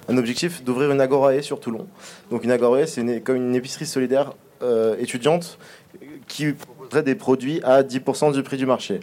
objectif 0.08 0.64
d'ouvrir 0.64 0.90
une 0.90 1.00
agorae 1.00 1.42
sur 1.42 1.60
Toulon. 1.60 1.86
Donc 2.30 2.44
une 2.44 2.50
agorae, 2.50 2.86
c'est 2.86 3.20
comme 3.20 3.36
une 3.36 3.54
épicerie 3.54 3.86
solidaire 3.86 4.32
euh, 4.62 4.96
étudiante 4.98 5.58
qui 6.26 6.52
proposerait 6.52 7.02
des 7.02 7.14
produits 7.14 7.60
à 7.62 7.82
10% 7.82 8.32
du 8.32 8.42
prix 8.42 8.56
du 8.56 8.66
marché. 8.66 9.00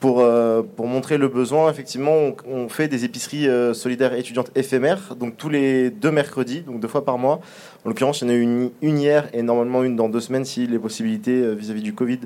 Pour, 0.00 0.20
euh, 0.20 0.62
pour 0.62 0.86
montrer 0.86 1.16
le 1.16 1.28
besoin, 1.28 1.70
effectivement, 1.70 2.32
on, 2.46 2.68
fait 2.68 2.88
des 2.88 3.04
épiceries 3.04 3.48
solidaires 3.74 4.12
étudiantes 4.14 4.50
éphémères, 4.54 5.16
donc 5.16 5.36
tous 5.36 5.48
les 5.48 5.90
deux 5.90 6.10
mercredis, 6.10 6.60
donc 6.60 6.80
deux 6.80 6.88
fois 6.88 7.04
par 7.04 7.18
mois. 7.18 7.40
En 7.84 7.88
l'occurrence, 7.88 8.20
il 8.20 8.28
y 8.28 8.30
en 8.30 8.34
a 8.34 8.36
une, 8.36 8.70
une 8.82 8.98
hier 8.98 9.28
et 9.32 9.42
normalement 9.42 9.82
une 9.82 9.96
dans 9.96 10.08
deux 10.08 10.20
semaines 10.20 10.44
si 10.44 10.66
les 10.66 10.78
possibilités 10.78 11.54
vis-à-vis 11.54 11.82
du 11.82 11.94
Covid 11.94 12.20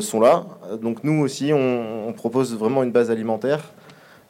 sont 0.00 0.20
là. 0.20 0.46
Donc 0.80 1.04
nous 1.04 1.22
aussi, 1.22 1.52
on 1.52 2.12
propose 2.14 2.56
vraiment 2.56 2.82
une 2.82 2.92
base 2.92 3.10
alimentaire 3.10 3.60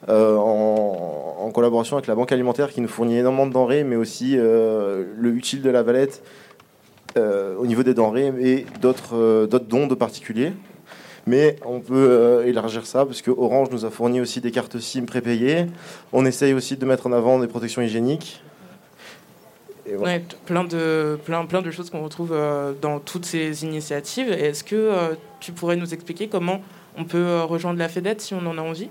euh, 0.09 0.35
en, 0.37 1.51
collaboration 1.51 1.95
avec 1.97 2.07
la 2.07 2.13
Banque 2.13 2.31
alimentaire 2.31 2.69
qui 2.69 2.81
nous 2.81 2.87
fournit 2.87 3.17
énormément 3.17 3.47
de 3.47 3.53
denrées, 3.53 3.83
mais 3.83 3.95
aussi 3.95 4.35
euh, 4.37 5.05
le 5.17 5.33
utile 5.33 5.63
de 5.63 5.69
la 5.71 5.81
Valette 5.81 6.21
euh, 7.17 7.55
au 7.57 7.65
niveau 7.65 7.83
des 7.83 7.93
denrées 7.93 8.33
et 8.39 8.65
d'autres 8.81 9.47
dons 9.67 9.87
de 9.87 9.95
particuliers. 9.95 10.53
Mais 11.25 11.57
on 11.65 11.81
peut 11.81 12.43
élargir 12.45 12.85
ça 12.85 13.05
parce 13.05 13.21
que 13.21 13.31
Orange 13.31 13.67
nous 13.71 13.83
a 13.83 13.89
fourni 13.89 14.21
aussi 14.21 14.39
des 14.39 14.51
cartes 14.51 14.79
SIM 14.79 15.05
prépayées. 15.05 15.65
On 16.13 16.25
essaye 16.25 16.53
aussi 16.53 16.77
de 16.77 16.85
mettre 16.85 17.07
en 17.07 17.11
avant 17.11 17.39
des 17.39 17.47
protections 17.47 17.81
hygiéniques. 17.81 18.41
plein, 20.45 20.63
de, 20.63 21.19
plein, 21.25 21.45
plein 21.45 21.61
de 21.61 21.69
choses 21.69 21.89
qu'on 21.89 22.01
retrouve 22.01 22.33
dans 22.81 22.99
toutes 23.01 23.25
ces 23.25 23.65
initiatives. 23.65 24.31
Est-ce 24.31 24.63
que 24.63 25.17
tu 25.41 25.51
pourrais 25.51 25.75
nous 25.75 25.93
expliquer 25.93 26.29
comment 26.29 26.61
on 26.97 27.03
peut 27.03 27.41
rejoindre 27.41 27.77
la 27.79 27.89
FEDET 27.89 28.15
si 28.19 28.33
on 28.33 28.45
en 28.47 28.57
a 28.57 28.61
envie? 28.61 28.87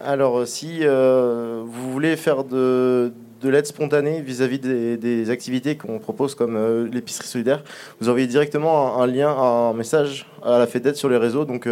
Alors, 0.00 0.40
euh, 0.40 0.46
si 0.46 0.80
euh, 0.82 1.62
vous 1.64 1.90
voulez 1.90 2.16
faire 2.16 2.44
de, 2.44 3.12
l'aide 3.44 3.66
spontanée 3.66 4.20
vis-à-vis 4.20 4.58
des, 4.58 5.30
activités 5.30 5.76
qu'on 5.76 5.98
propose 5.98 6.34
comme 6.34 6.56
euh, 6.56 6.88
l'épicerie 6.90 7.26
solidaire, 7.26 7.62
vous 8.00 8.08
envoyez 8.08 8.26
directement 8.26 9.00
un, 9.00 9.06
lien, 9.06 9.30
un 9.30 9.72
message 9.72 10.26
à 10.42 10.58
la 10.58 10.66
FEDET 10.66 10.94
sur 10.94 11.08
les 11.08 11.16
réseaux. 11.16 11.44
Donc, 11.44 11.68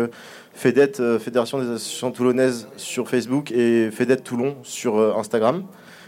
FEDET, 0.54 1.18
Fédération 1.18 1.58
des 1.58 1.66
associations 1.66 2.10
toulonnaises 2.10 2.68
sur 2.76 3.08
Facebook 3.08 3.52
et 3.52 3.90
FEDET 3.90 4.18
Toulon 4.18 4.56
sur 4.62 5.18
Instagram. 5.18 5.64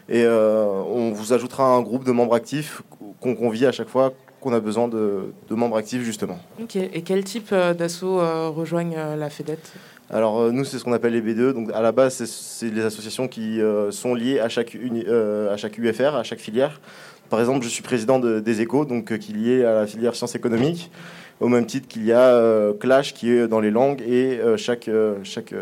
Et 0.09 0.27
on 0.27 1.13
vous 1.13 1.33
ajoutera 1.33 1.65
un 1.65 1.83
groupe 1.83 2.05
de 2.05 2.13
membres 2.13 2.35
actifs 2.35 2.83
qu'on 3.21 3.35
convie 3.35 3.67
à 3.67 3.73
chaque 3.73 3.89
fois 3.89 4.13
qu'on 4.41 4.53
a 4.53 4.61
besoin 4.61 4.87
de, 4.87 5.33
membres 5.51 5.77
actifs, 5.77 6.03
justement. 6.03 6.39
Et 6.75 7.03
quel 7.03 7.25
type 7.25 7.53
d'assaut 7.53 8.21
rejoignent 8.53 9.17
la 9.17 9.31
FEDET 9.31 9.59
alors 10.11 10.39
euh, 10.41 10.53
nous, 10.53 10.65
c'est 10.65 10.79
ce 10.79 10.85
qu'on 10.85 10.93
appelle 10.93 11.13
les 11.13 11.23
B2. 11.23 11.53
Donc 11.53 11.71
à 11.73 11.81
la 11.81 11.93
base, 11.93 12.25
c'est 12.25 12.71
les 12.71 12.85
associations 12.85 13.29
qui 13.29 13.61
euh, 13.61 13.91
sont 13.91 14.15
liées 14.15 14.41
à 14.41 14.49
chaque, 14.49 14.77
euh, 14.77 15.53
à 15.53 15.57
chaque 15.57 15.79
UFR, 15.79 16.15
à 16.15 16.23
chaque 16.23 16.39
filière. 16.39 16.81
Par 17.29 17.41
exemple, 17.41 17.65
je 17.65 17.69
suis 17.69 17.83
président 17.83 18.21
des 18.21 18.61
échos, 18.61 18.85
donc 18.85 19.19
qui 19.19 19.33
est 19.33 19.35
lié 19.35 19.65
à 19.65 19.75
la 19.75 19.87
filière 19.89 20.15
sciences 20.15 20.37
économiques, 20.37 20.93
au 21.41 21.49
même 21.49 21.67
titre 21.67 21.89
qu'il 21.89 22.05
y 22.05 22.13
a 22.13 22.73
Clash 22.79 23.15
qui 23.15 23.33
est 23.33 23.49
dans 23.49 23.59
les 23.59 23.73
langues 23.73 24.01
et 24.03 24.39
chaque, 24.57 24.89
chaque 25.25 25.53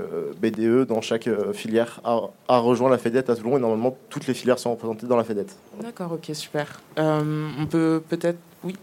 BDE 0.43 0.87
dans 0.87 1.01
chaque 1.01 1.27
filière 1.55 2.03
a, 2.05 2.59
rejoint 2.59 2.91
la 2.91 2.99
FEDET 2.99 3.31
à 3.31 3.35
Toulon 3.35 3.57
et 3.57 3.61
normalement 3.61 3.97
toutes 4.11 4.27
les 4.27 4.35
filières 4.35 4.59
sont 4.59 4.73
représentées 4.73 5.07
dans 5.07 5.17
la 5.17 5.25
FEDET. 5.25 5.47
D'accord, 5.81 6.13
ok, 6.13 6.35
super. 6.35 6.83
on 6.99 7.67
peut 7.71 8.03
peut-être, 8.07 8.37
oui. 8.63 8.75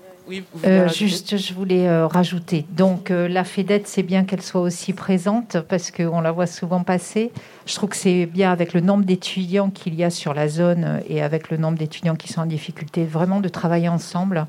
Euh, 0.66 0.88
juste, 0.90 1.38
je 1.38 1.54
voulais 1.54 1.88
euh, 1.88 2.08
rajouter. 2.08 2.66
Donc, 2.72 3.12
euh, 3.12 3.28
la 3.28 3.44
FEDET, 3.44 3.84
c'est 3.86 4.04
bien 4.04 4.24
qu'elle 4.24 4.42
soit 4.42 4.62
aussi 4.62 4.94
présente 4.94 5.58
parce 5.62 5.92
qu'on 5.92 6.22
la 6.22 6.32
voit 6.32 6.48
souvent 6.48 6.84
passer. 6.84 7.32
Je 7.66 7.76
trouve 7.76 7.90
que 7.90 7.98
c'est 7.98 8.26
bien 8.26 8.52
avec 8.52 8.74
le 8.74 8.82
nombre 8.82 9.04
d'étudiants 9.04 9.70
qu'il 9.70 9.96
y 9.96 10.04
a 10.04 10.10
sur 10.10 10.34
la 10.34 10.48
zone 10.48 11.02
et 11.08 11.22
avec 11.22 11.50
le 11.50 11.58
nombre 11.58 11.78
d'étudiants 11.78 12.16
qui 12.16 12.32
sont 12.32 12.42
en 12.42 12.46
difficulté, 12.46 13.04
vraiment 13.04 13.40
de 13.40 13.50
travailler 13.50 13.90
ensemble 13.90 14.46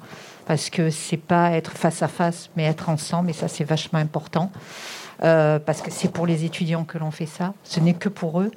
parce 0.47 0.71
que 0.71 0.91
c'est 0.91 1.17
pas 1.17 1.53
être 1.53 1.73
face 1.73 2.03
à 2.03 2.09
face, 2.09 2.51
mais 2.57 2.65
être 2.65 2.89
ensemble. 2.89 3.31
Et 3.31 3.33
ça, 3.35 3.49
c'est 3.49 3.65
vachement 3.65 3.99
important 3.99 4.51
parce 5.21 5.83
que 5.83 5.93
c'est 5.93 6.11
pour 6.11 6.27
les 6.27 6.45
étudiants 6.45 6.83
que 6.83 6.99
l'on 6.99 7.13
fait 7.13 7.27
ça. 7.27 7.55
Ce 7.63 7.79
n'est 7.79 7.95
que 7.95 8.09
pour 8.09 8.41
eux. 8.41 8.51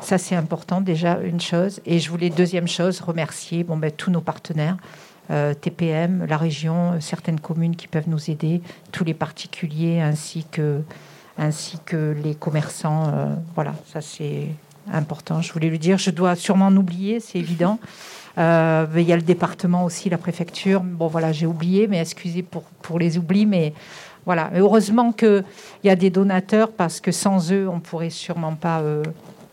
Ça, 0.00 0.16
c'est 0.16 0.36
important 0.36 0.80
déjà, 0.80 1.18
une 1.18 1.40
chose. 1.40 1.80
Et 1.84 1.98
je 1.98 2.08
voulais, 2.08 2.30
deuxième 2.30 2.68
chose, 2.68 3.00
remercier 3.00 3.64
bon, 3.64 3.76
ben, 3.76 3.90
tous 3.90 4.10
nos 4.10 4.20
partenaires. 4.20 4.76
Euh, 5.30 5.52
TPM, 5.52 6.24
la 6.26 6.38
région, 6.38 6.92
euh, 6.92 7.00
certaines 7.00 7.38
communes 7.38 7.76
qui 7.76 7.86
peuvent 7.86 8.08
nous 8.08 8.30
aider, 8.30 8.62
tous 8.92 9.04
les 9.04 9.12
particuliers 9.12 10.00
ainsi 10.00 10.46
que, 10.50 10.80
ainsi 11.36 11.78
que 11.84 12.16
les 12.24 12.34
commerçants. 12.34 13.12
Euh, 13.12 13.34
voilà, 13.54 13.74
ça 13.92 14.00
c'est 14.00 14.46
important. 14.90 15.42
Je 15.42 15.52
voulais 15.52 15.68
lui 15.68 15.78
dire, 15.78 15.98
je 15.98 16.10
dois 16.10 16.34
sûrement 16.34 16.66
en 16.66 16.76
oublier, 16.76 17.20
c'est 17.20 17.38
évident. 17.38 17.78
il 18.38 18.42
y 18.42 19.12
a 19.12 19.16
le 19.16 19.22
département 19.22 19.84
aussi, 19.84 20.08
la 20.08 20.16
préfecture. 20.16 20.80
Bon, 20.80 21.08
voilà, 21.08 21.32
j'ai 21.32 21.46
oublié, 21.46 21.88
mais 21.88 22.00
excusez 22.00 22.42
pour, 22.42 22.62
pour 22.80 22.98
les 22.98 23.18
oublis, 23.18 23.44
mais 23.44 23.74
voilà. 24.24 24.50
heureusement 24.54 25.12
qu'il 25.12 25.44
y 25.84 25.90
a 25.90 25.96
des 25.96 26.08
donateurs 26.08 26.70
parce 26.70 27.00
que 27.00 27.10
sans 27.10 27.52
eux, 27.52 27.68
on 27.68 27.80
pourrait 27.80 28.10
sûrement 28.10 28.54
pas, 28.54 28.80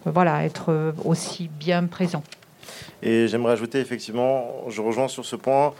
voilà, 0.06 0.46
être 0.46 0.94
aussi 1.04 1.50
bien 1.60 1.86
présent. 1.86 2.22
Et 3.02 3.28
j'aimerais 3.28 3.54
ajouter, 3.54 3.80
effectivement, 3.80 4.64
je 4.70 4.82
rejoins 4.82 5.08
sur 5.08 5.26
ce 5.26 5.36
point, 5.36 5.74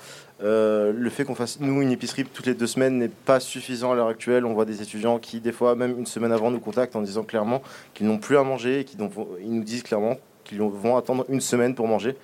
euh, 0.44 0.92
le 0.94 1.10
fait 1.10 1.24
qu'on 1.24 1.36
fasse, 1.36 1.60
nous, 1.60 1.82
une 1.82 1.92
épicerie 1.92 2.26
toutes 2.26 2.46
les 2.46 2.54
deux 2.54 2.68
semaines 2.68 2.98
n'est 2.98 3.08
pas 3.08 3.40
suffisant 3.40 3.92
à 3.92 3.96
l'heure 3.96 4.08
actuelle. 4.08 4.46
On 4.46 4.54
voit 4.54 4.66
des 4.66 4.82
étudiants 4.82 5.20
qui, 5.20 5.40
des 5.40 5.52
fois, 5.52 5.76
même 5.76 5.98
une 5.98 6.06
semaine 6.06 6.32
avant, 6.32 6.52
nous 6.52 6.60
contactent 6.60 6.96
en 6.96 7.02
disant 7.02 7.24
clairement 7.24 7.62
qu'ils 7.94 8.08
n'ont 8.08 8.18
plus 8.18 8.38
à 8.38 8.44
manger 8.44 8.82
et 8.82 8.84
qu'ils 8.84 9.00
ils 9.42 9.54
nous 9.54 9.64
disent 9.64 9.84
clairement 9.84 10.18
qu'ils 10.44 10.60
vont 10.60 10.98
attendre 10.98 11.26
une 11.30 11.42
semaine 11.42 11.74
pour 11.74 11.88
manger. 11.88 12.16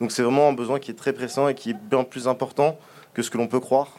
Donc 0.00 0.12
c'est 0.12 0.22
vraiment 0.22 0.48
un 0.48 0.52
besoin 0.52 0.78
qui 0.78 0.90
est 0.90 0.94
très 0.94 1.12
pressant 1.12 1.48
et 1.48 1.54
qui 1.54 1.70
est 1.70 1.76
bien 1.76 2.04
plus 2.04 2.28
important 2.28 2.78
que 3.14 3.22
ce 3.22 3.30
que 3.30 3.38
l'on 3.38 3.46
peut 3.46 3.60
croire, 3.60 3.98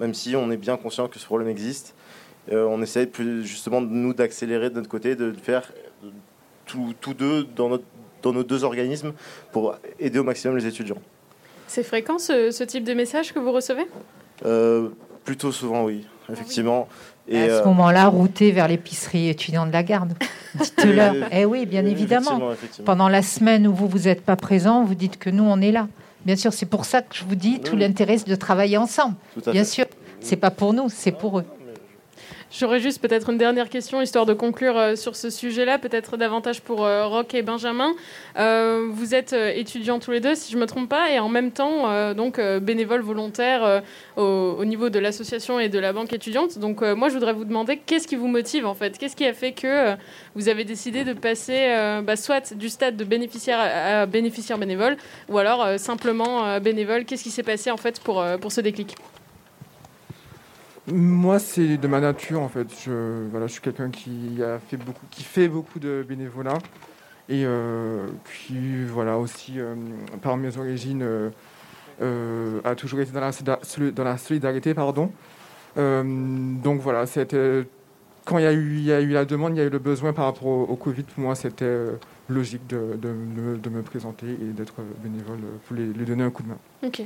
même 0.00 0.14
si 0.14 0.34
on 0.36 0.50
est 0.50 0.56
bien 0.56 0.76
conscient 0.76 1.08
que 1.08 1.18
ce 1.18 1.26
problème 1.26 1.48
existe. 1.48 1.94
Euh, 2.52 2.66
on 2.66 2.82
essaie 2.82 3.06
plus, 3.06 3.44
justement, 3.44 3.80
nous, 3.80 4.12
d'accélérer 4.12 4.70
de 4.70 4.74
notre 4.74 4.88
côté, 4.88 5.16
de 5.16 5.32
faire 5.32 5.72
tous 6.66 7.14
deux 7.14 7.44
dans 7.44 7.68
notre 7.68 7.84
dans 8.24 8.32
nos 8.32 8.42
deux 8.42 8.64
organismes 8.64 9.12
pour 9.52 9.76
aider 10.00 10.18
au 10.18 10.24
maximum 10.24 10.56
les 10.56 10.66
étudiants. 10.66 10.98
C'est 11.68 11.82
fréquent 11.82 12.18
ce, 12.18 12.64
type 12.64 12.84
de 12.84 12.94
message 12.94 13.32
que 13.32 13.38
vous 13.38 13.52
recevez? 13.52 13.86
Euh, 14.44 14.88
Plutôt 15.24 15.52
souvent, 15.52 15.84
oui, 15.84 16.06
effectivement. 16.30 16.88
Et 17.28 17.40
à 17.40 17.46
ce 17.46 17.52
euh, 17.62 17.64
moment-là, 17.66 18.08
router 18.08 18.52
vers 18.52 18.68
l'épicerie 18.68 19.28
étudiante 19.28 19.68
de 19.68 19.72
la 19.72 19.82
garde. 19.82 20.12
Dites-leur. 20.54 21.14
eh 21.32 21.44
oui, 21.46 21.64
bien 21.64 21.86
évidemment. 21.86 22.52
Pendant 22.84 23.08
la 23.08 23.22
semaine 23.22 23.66
où 23.66 23.74
vous 23.74 23.88
vous 23.88 24.08
êtes 24.08 24.22
pas 24.22 24.36
présent, 24.36 24.84
vous 24.84 24.94
dites 24.94 25.18
que 25.18 25.30
nous 25.30 25.44
on 25.44 25.60
est 25.60 25.72
là. 25.72 25.88
Bien 26.26 26.36
sûr, 26.36 26.52
c'est 26.52 26.66
pour 26.66 26.84
ça 26.84 27.02
que 27.02 27.14
je 27.14 27.24
vous 27.24 27.34
dis 27.34 27.60
tout 27.60 27.76
l'intérêt 27.76 28.16
de 28.16 28.34
travailler 28.34 28.76
ensemble. 28.76 29.14
Bien 29.50 29.64
sûr, 29.64 29.86
c'est 30.20 30.36
pas 30.36 30.50
pour 30.50 30.74
nous, 30.74 30.88
c'est 30.88 31.12
pour 31.12 31.38
eux. 31.38 31.44
J'aurais 32.56 32.78
juste 32.78 33.02
peut-être 33.02 33.30
une 33.30 33.38
dernière 33.38 33.68
question, 33.68 34.00
histoire 34.00 34.26
de 34.26 34.32
conclure 34.32 34.78
euh, 34.78 34.94
sur 34.94 35.16
ce 35.16 35.28
sujet-là, 35.28 35.78
peut-être 35.80 36.16
davantage 36.16 36.60
pour 36.60 36.84
euh, 36.84 37.22
et 37.32 37.42
Benjamin. 37.42 37.94
Euh, 38.38 38.86
vous 38.92 39.12
êtes 39.12 39.32
étudiants 39.32 39.98
tous 39.98 40.12
les 40.12 40.20
deux, 40.20 40.36
si 40.36 40.52
je 40.52 40.56
ne 40.56 40.60
me 40.60 40.66
trompe 40.66 40.88
pas, 40.88 41.10
et 41.10 41.18
en 41.18 41.28
même 41.28 41.50
temps, 41.50 42.14
donc 42.14 42.40
bénévoles 42.60 43.00
volontaires 43.00 43.82
au, 44.16 44.64
niveau 44.64 44.88
de 44.90 44.98
l'association 44.98 45.58
et 45.58 45.68
de 45.68 45.78
la 45.78 45.92
banque 45.92 46.12
étudiante. 46.12 46.58
Donc 46.58 46.82
moi, 46.82 47.08
je 47.08 47.14
voudrais 47.14 47.32
vous 47.32 47.44
demander 47.44 47.78
qu'est-ce 47.78 48.06
qui 48.06 48.14
vous 48.14 48.28
motive 48.28 48.66
en 48.66 48.74
fait? 48.74 48.98
Qu'est-ce 48.98 49.16
qui 49.16 49.26
a 49.26 49.32
fait 49.32 49.52
que 49.52 49.94
vous 50.34 50.48
avez 50.48 50.64
décidé 50.64 51.04
de 51.04 51.12
passer 51.12 51.74
bah, 52.04 52.16
soit 52.16 52.54
du 52.54 52.68
stade 52.68 52.96
de 52.96 53.04
bénéficiaire 53.04 53.58
à, 53.60 54.06
bénéficiaire 54.06 54.58
bénévole, 54.58 54.96
ou 55.28 55.38
alors 55.38 55.78
simplement 55.78 56.60
bénévole? 56.60 57.04
Qu'est-ce 57.04 57.24
qui 57.24 57.30
s'est 57.30 57.42
passé 57.42 57.70
en 57.70 57.78
fait 57.78 58.00
pour, 58.00 58.24
pour 58.40 58.52
ce 58.52 58.60
déclic? 58.60 58.94
Moi, 60.86 61.38
c'est 61.38 61.78
de 61.78 61.88
ma 61.88 62.00
nature 62.00 62.42
en 62.42 62.48
fait. 62.48 62.66
Je, 62.84 63.26
voilà, 63.30 63.46
je 63.46 63.52
suis 63.52 63.62
quelqu'un 63.62 63.90
qui 63.90 64.42
a 64.42 64.58
fait 64.58 64.76
beaucoup, 64.76 65.06
qui 65.10 65.22
fait 65.22 65.48
beaucoup 65.48 65.78
de 65.78 66.04
bénévolat 66.06 66.58
et 67.28 67.44
euh, 67.46 68.06
qui, 68.24 68.84
voilà, 68.84 69.18
aussi 69.18 69.54
euh, 69.58 69.74
par 70.20 70.36
mes 70.36 70.56
origines, 70.58 71.02
euh, 72.02 72.60
a 72.64 72.74
toujours 72.74 73.00
été 73.00 73.12
dans 73.12 73.20
la, 73.20 73.30
dans 73.92 74.04
la 74.04 74.18
solidarité, 74.18 74.74
pardon. 74.74 75.10
donc 75.76 76.80
voilà, 76.80 77.06
c'était 77.06 77.64
quand 78.26 78.38
il 78.38 78.44
y, 78.44 78.46
a 78.92 79.00
eu, 79.00 79.10
la 79.10 79.24
demande, 79.24 79.54
il 79.54 79.58
y 79.58 79.60
a 79.60 79.64
eu 79.64 79.70
le 79.70 79.78
besoin 79.78 80.14
par 80.14 80.24
rapport 80.26 80.46
au, 80.46 80.76
Covid. 80.76 81.02
Pour 81.02 81.24
moi, 81.24 81.34
c'était 81.34 81.76
logique 82.28 82.66
de, 82.66 82.96
de, 82.96 83.56
de, 83.56 83.68
me 83.68 83.82
présenter 83.82 84.26
et 84.26 84.52
d'être 84.52 84.74
bénévole 85.02 85.40
pour 85.66 85.76
lui 85.76 86.06
donner 86.06 86.24
un 86.24 86.30
coup 86.30 86.42
de 86.42 86.48
main. 86.48 86.58
Ok. 86.82 87.02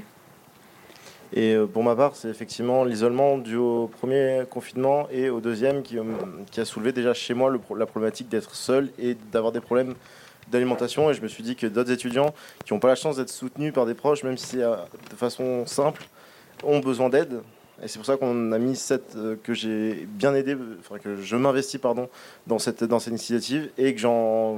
Et 1.32 1.54
euh, 1.54 1.66
pour 1.66 1.82
ma 1.82 1.94
part, 1.94 2.16
c'est 2.16 2.28
effectivement 2.28 2.85
l'isolement 2.85 3.38
dû 3.38 3.56
au 3.56 3.88
premier 3.88 4.44
confinement 4.49 5.08
et 5.11 5.28
au 5.28 5.40
deuxième 5.40 5.82
qui, 5.82 5.99
euh, 5.99 6.04
a 6.56 6.64
soulevé 6.64 6.92
déjà 6.92 7.12
chez 7.12 7.35
moi 7.35 7.52
la 7.76 7.87
problématique 7.87 8.28
d'être 8.28 8.54
seul 8.54 8.90
et 8.99 9.16
d'avoir 9.30 9.52
des 9.52 9.61
problèmes 9.61 9.94
d'alimentation. 10.50 11.11
Et 11.11 11.14
je 11.14 11.20
me 11.20 11.28
suis 11.28 11.42
dit 11.42 11.54
que 11.54 11.66
d'autres 11.66 11.90
étudiants 11.90 12.35
qui 12.64 12.73
n'ont 12.73 12.80
pas 12.80 12.88
la 12.88 12.94
chance 12.94 13.16
d'être 13.16 13.30
soutenus 13.30 13.73
par 13.75 13.85
des 13.85 13.94
proches, 13.94 14.23
même 14.25 14.38
si 14.38 14.62
euh, 14.62 14.76
de 15.11 15.16
façon 15.16 15.66
simple, 15.66 16.08
ont 16.62 16.80
besoin 16.80 17.11
d'aide. 17.11 17.40
Et 17.82 17.87
c'est 17.87 17.99
pour 17.99 18.06
ça 18.06 18.16
qu'on 18.16 18.50
a 18.50 18.58
mis 18.58 18.75
cette 18.75 19.16
que 19.44 19.54
j'ai 19.54 20.08
bien 20.08 20.35
aidé, 20.35 20.56
enfin 20.80 20.99
que 20.99 21.14
je 21.14 21.37
m'investis 21.37 21.80
pardon 21.80 22.08
dans 22.49 22.58
cette 22.58 22.82
dans 22.82 22.99
cette 22.99 23.12
initiative 23.12 23.70
et 23.78 23.94
que 23.94 24.00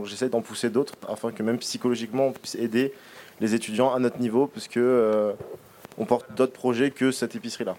j'essaie 0.05 0.31
d'en 0.31 0.41
pousser 0.41 0.71
d'autres 0.71 0.95
afin 1.07 1.31
que 1.31 1.43
même 1.43 1.59
psychologiquement 1.59 2.29
on 2.29 2.33
puisse 2.33 2.55
aider 2.55 2.95
les 3.41 3.55
étudiants 3.55 3.93
à 3.93 3.99
notre 3.99 4.21
niveau, 4.21 4.47
puisque 4.47 4.81
on 6.01 6.07
porte 6.07 6.27
d'autres 6.35 6.53
projets 6.53 6.91
que 6.91 7.13
cette 7.13 7.37
épicerie-là. 7.37 7.77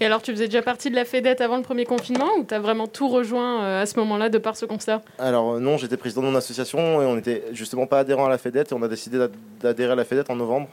Et 0.00 0.06
alors, 0.06 0.22
tu 0.22 0.32
faisais 0.32 0.46
déjà 0.46 0.62
partie 0.62 0.90
de 0.90 0.94
la 0.96 1.04
FEDET 1.04 1.42
avant 1.42 1.58
le 1.58 1.62
premier 1.62 1.84
confinement 1.84 2.30
ou 2.38 2.44
tu 2.44 2.54
as 2.54 2.58
vraiment 2.58 2.86
tout 2.86 3.08
rejoint 3.08 3.62
euh, 3.62 3.82
à 3.82 3.86
ce 3.86 3.98
moment-là 3.98 4.30
de 4.30 4.38
par 4.38 4.56
ce 4.56 4.64
constat? 4.64 5.02
Alors 5.18 5.52
euh, 5.52 5.60
non, 5.60 5.76
j'étais 5.76 5.96
président 5.96 6.22
de 6.22 6.28
mon 6.28 6.34
association 6.34 7.02
et 7.02 7.04
on 7.04 7.14
n'était 7.14 7.44
justement 7.52 7.86
pas 7.86 8.00
adhérent 8.00 8.26
à 8.26 8.30
la 8.30 8.38
FEDET 8.38 8.64
et 8.70 8.72
on 8.72 8.82
a 8.82 8.88
décidé 8.88 9.18
d'adhérer 9.60 9.92
à 9.92 9.96
la 9.96 10.04
FEDET 10.04 10.24
en 10.30 10.36
novembre, 10.36 10.68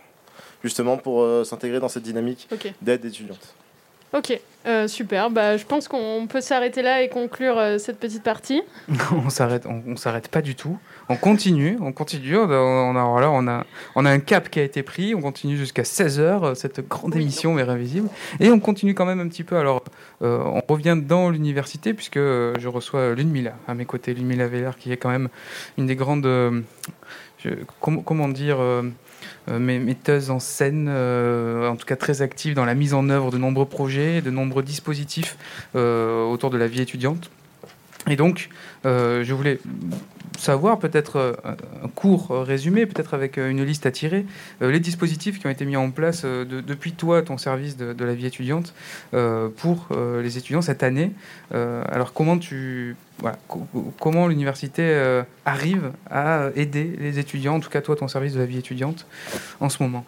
justement 0.64 0.98
pour 0.98 1.22
euh, 1.22 1.44
s'intégrer 1.44 1.80
dans 1.80 1.90
cette 1.90 2.04
dynamique 2.04 2.48
d'aide 2.82 3.04
étudiante. 3.04 3.56
Ok, 4.16 4.40
euh, 4.66 4.88
super. 4.88 5.30
Bah, 5.30 5.58
je 5.58 5.66
pense 5.66 5.90
qu'on 5.90 6.26
peut 6.28 6.40
s'arrêter 6.40 6.82
là 6.82 7.02
et 7.02 7.10
conclure 7.10 7.58
euh, 7.58 7.78
cette 7.78 8.00
petite 8.00 8.24
partie. 8.24 8.64
on 9.12 9.30
s'arrête, 9.30 9.66
on, 9.66 9.98
s'arrête 9.98 10.30
pas 10.30 10.42
du 10.42 10.56
tout. 10.56 10.78
On 11.10 11.16
continue, 11.18 11.78
on 11.82 11.92
continue. 11.92 12.38
On 12.38 12.50
a, 12.50 13.04
on 13.04 13.48
a, 13.48 13.66
on 13.96 14.06
a, 14.06 14.10
un 14.10 14.20
cap 14.20 14.50
qui 14.50 14.60
a 14.60 14.64
été 14.64 14.84
pris. 14.84 15.14
On 15.16 15.22
continue 15.22 15.58
jusqu'à 15.58 15.84
16 15.84 16.20
h 16.20 16.24
euh, 16.24 16.56
cette 16.56 16.88
grande 16.88 17.16
émission 17.16 17.58
est 17.60 17.64
Invisible, 17.64 18.10
et 18.40 18.50
on 18.50 18.60
continue 18.60 18.94
quand 18.94 19.06
même 19.06 19.20
un 19.20 19.28
petit 19.28 19.44
peu. 19.44 19.58
Alors, 19.58 19.84
on 20.22 20.62
revient 20.68 20.98
dans 21.02 21.30
l'université 21.30 21.94
puisque 21.94 22.18
je 22.18 22.68
reçois 22.68 23.14
Lune 23.16 23.30
Mila 23.30 23.56
à 23.68 23.74
mes 23.74 23.86
côtés, 23.86 24.14
Lune 24.14 24.28
Mila 24.28 24.48
qui 24.80 24.92
est 24.92 24.98
quand 24.98 25.10
même 25.10 25.30
une 25.78 25.88
des 25.88 25.96
grandes, 25.96 26.28
comment 27.96 28.30
dire 28.30 28.60
euh, 29.48 29.60
metteuse 29.60 30.32
en 30.32 30.40
scène, 30.40 30.88
euh, 30.90 31.70
en 31.70 31.76
tout 31.76 31.86
cas 31.86 31.96
très 31.96 32.24
active 32.24 32.56
dans 32.56 32.66
la 32.66 32.74
mise 32.74 32.96
en 32.96 33.10
œuvre 33.10 33.30
de 33.30 33.38
nombreux 33.38 33.68
projets, 33.68 34.22
de 34.22 34.32
nombreux 34.32 34.64
dispositifs 34.64 35.38
euh, 35.76 36.24
autour 36.24 36.50
de 36.50 36.58
la 36.58 36.68
vie 36.68 36.82
étudiante. 36.82 37.30
Et 38.10 38.16
donc, 38.16 38.50
je 38.84 39.34
voulais 39.34 39.60
savoir, 40.38 40.80
peut-être 40.80 41.40
un 41.44 41.88
court 41.88 42.30
résumé, 42.30 42.86
peut-être 42.86 43.14
avec 43.14 43.38
une 43.38 43.64
liste 43.64 43.86
à 43.86 43.92
tirer, 43.92 44.26
les 44.62 44.80
dispositifs 44.80 45.40
qui 45.40 45.48
ont 45.48 45.50
été 45.50 45.66
mis 45.66 45.76
en 45.76 45.90
place 45.92 46.24
depuis 46.24 46.92
toi, 46.92 47.22
ton 47.24 47.38
service 47.38 47.78
de, 47.78 47.94
de 47.94 48.06
la 48.06 48.14
vie 48.14 48.28
étudiante, 48.28 48.74
pour 49.58 49.88
les 50.22 50.38
étudiants 50.38 50.62
cette 50.62 50.84
année. 50.84 51.12
alors, 51.52 52.14
comment 52.14 52.38
tu 52.38 52.96
comment 54.00 54.28
l'université 54.28 54.84
euh, 54.84 55.24
arrive 55.46 55.92
à 56.10 56.50
aider 56.56 56.96
les 57.00 57.20
étudiants, 57.20 57.56
en 57.56 57.60
tout 57.60 57.70
cas 57.70 57.82
toi, 57.82 57.96
ton 57.96 58.08
service 58.08 58.34
de 58.34 58.40
la 58.40 58.46
vie 58.46 58.58
étudiante, 58.58 59.06
en 59.60 59.70
ce 59.70 59.82
moment? 59.82 60.06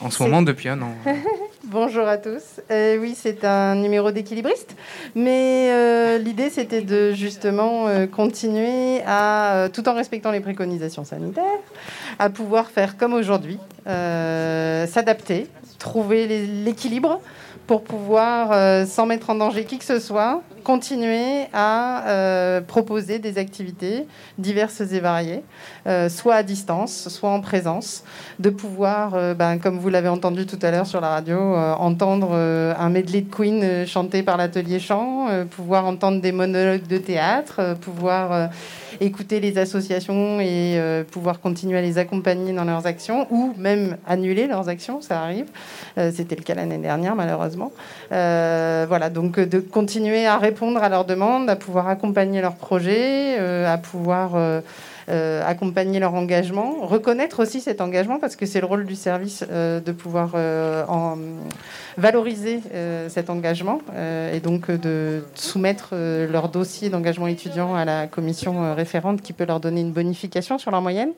En 0.00 0.10
ce 0.10 0.22
moment, 0.22 0.42
depuis 0.42 0.68
un 0.68 0.80
an. 0.82 0.94
Bonjour 1.64 2.06
à 2.06 2.18
tous. 2.18 2.60
Euh, 2.70 2.98
oui, 2.98 3.14
c'est 3.16 3.44
un 3.44 3.74
numéro 3.74 4.12
d'équilibriste, 4.12 4.76
mais 5.16 5.70
euh, 5.72 6.18
l'idée 6.18 6.50
c'était 6.50 6.82
de 6.82 7.12
justement 7.12 7.86
continuer 8.06 9.02
à, 9.04 9.68
tout 9.72 9.88
en 9.88 9.94
respectant 9.94 10.30
les 10.30 10.40
préconisations 10.40 11.04
sanitaires, 11.04 11.44
à 12.20 12.30
pouvoir 12.30 12.70
faire 12.70 12.96
comme 12.96 13.12
aujourd'hui, 13.12 13.58
s'adapter, 13.86 15.48
trouver 15.78 16.26
l'équilibre 16.46 17.20
pour 17.68 17.84
pouvoir, 17.84 18.86
sans 18.86 19.06
mettre 19.06 19.30
en 19.30 19.36
danger 19.36 19.64
qui 19.64 19.78
que 19.78 19.84
ce 19.84 20.00
soit, 20.00 20.42
continuer 20.68 21.46
à 21.54 22.06
euh, 22.08 22.60
proposer 22.60 23.18
des 23.18 23.38
activités 23.38 24.06
diverses 24.36 24.82
et 24.82 25.00
variées, 25.00 25.42
euh, 25.86 26.10
soit 26.10 26.34
à 26.34 26.42
distance, 26.42 27.08
soit 27.08 27.30
en 27.30 27.40
présence, 27.40 28.04
de 28.38 28.50
pouvoir, 28.50 29.14
euh, 29.14 29.32
ben, 29.32 29.56
comme 29.58 29.78
vous 29.78 29.88
l'avez 29.88 30.08
entendu 30.10 30.44
tout 30.44 30.58
à 30.60 30.70
l'heure 30.70 30.86
sur 30.86 31.00
la 31.00 31.08
radio, 31.08 31.38
entendre 31.38 32.34
un 32.34 32.90
medley 32.90 33.22
de 33.22 33.34
Queen 33.34 33.86
chanté 33.86 34.22
par 34.22 34.36
l'atelier 34.36 34.78
chant, 34.78 35.28
pouvoir 35.50 35.86
entendre 35.86 36.20
des 36.20 36.32
monologues 36.32 36.86
de 36.86 36.98
théâtre, 36.98 37.74
pouvoir 37.80 38.50
écouter 39.00 39.40
les 39.40 39.58
associations 39.58 40.40
et 40.40 40.80
pouvoir 41.10 41.40
continuer 41.40 41.78
à 41.78 41.82
les 41.82 41.98
accompagner 41.98 42.52
dans 42.52 42.64
leurs 42.64 42.86
actions 42.86 43.26
ou 43.30 43.54
même 43.56 43.96
annuler 44.06 44.46
leurs 44.46 44.68
actions, 44.68 45.00
ça 45.00 45.22
arrive. 45.22 45.46
C'était 45.96 46.36
le 46.36 46.42
cas 46.42 46.54
l'année 46.54 46.78
dernière 46.78 47.14
malheureusement. 47.14 47.72
voilà, 48.10 49.10
donc 49.10 49.40
de 49.40 49.60
continuer 49.60 50.26
à 50.26 50.38
répondre 50.38 50.58
répondre 50.58 50.82
à 50.82 50.88
leurs 50.88 51.04
demandes, 51.04 51.48
à 51.50 51.56
pouvoir 51.56 51.88
accompagner 51.88 52.40
leurs 52.40 52.56
projets, 52.56 53.38
euh, 53.38 53.72
à 53.72 53.78
pouvoir 53.78 54.32
euh, 55.08 55.28
euh, 55.28 55.42
accompagner 55.44 55.98
leur 55.98 56.14
engagement, 56.14 56.76
reconnaître 56.82 57.42
aussi 57.42 57.60
cet 57.60 57.80
engagement 57.80 58.18
parce 58.18 58.36
que 58.36 58.46
c'est 58.46 58.60
le 58.60 58.66
rôle 58.66 58.86
du 58.86 58.94
service 58.94 59.42
de 59.42 59.92
pouvoir 59.92 60.34
en 60.88 61.16
valoriser 61.96 62.60
cet 63.08 63.30
engagement 63.30 63.80
et 64.32 64.40
donc 64.40 64.70
de 64.70 65.24
soumettre 65.34 65.94
leur 65.94 66.48
dossier 66.48 66.88
d'engagement 66.88 67.26
étudiant 67.26 67.74
à 67.74 67.84
la 67.84 68.06
commission 68.06 68.74
référente 68.74 69.22
qui 69.22 69.32
peut 69.32 69.46
leur 69.46 69.60
donner 69.60 69.80
une 69.80 69.92
bonification 69.92 70.58
sur 70.58 70.70
leur 70.70 70.82
moyenne 70.82 71.12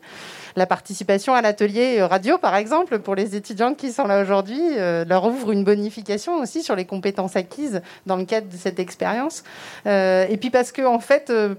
la 0.57 0.67
participation 0.67 1.35
à 1.35 1.43
l'atelier 1.43 2.03
radio, 2.03 2.39
par 2.39 2.57
exemple, 2.57 2.99
pour 2.99 3.15
les 3.15 3.37
étudiants 3.37 3.75
qui 3.75 3.93
sont 3.93 4.07
là 4.07 4.21
aujourd'hui, 4.23 4.61
euh, 4.79 5.05
leur 5.05 5.25
ouvre 5.25 5.53
une 5.53 5.65
bonification 5.65 6.39
aussi 6.41 6.63
sur 6.63 6.77
les 6.77 6.85
compétences 6.85 7.37
acquises 7.37 7.83
dans 8.07 8.17
le 8.17 8.25
cadre 8.25 8.49
de 8.49 8.57
cette 8.57 8.79
expérience. 8.79 9.45
Euh, 9.87 10.27
et 10.29 10.37
puis 10.37 10.51
parce 10.51 10.73
que, 10.73 10.83
en 10.83 11.01
fait, 11.01 11.31
euh, 11.31 11.55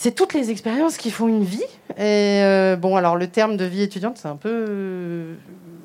c'est 0.00 0.12
toutes 0.12 0.32
les 0.32 0.50
expériences 0.50 0.96
qui 0.96 1.10
font 1.10 1.28
une 1.28 1.44
vie. 1.44 1.62
Et 1.98 2.42
bon, 2.78 2.96
alors 2.96 3.16
le 3.16 3.26
terme 3.26 3.58
de 3.58 3.66
vie 3.66 3.82
étudiante, 3.82 4.16
c'est 4.16 4.28
un 4.28 4.36
peu. 4.36 5.34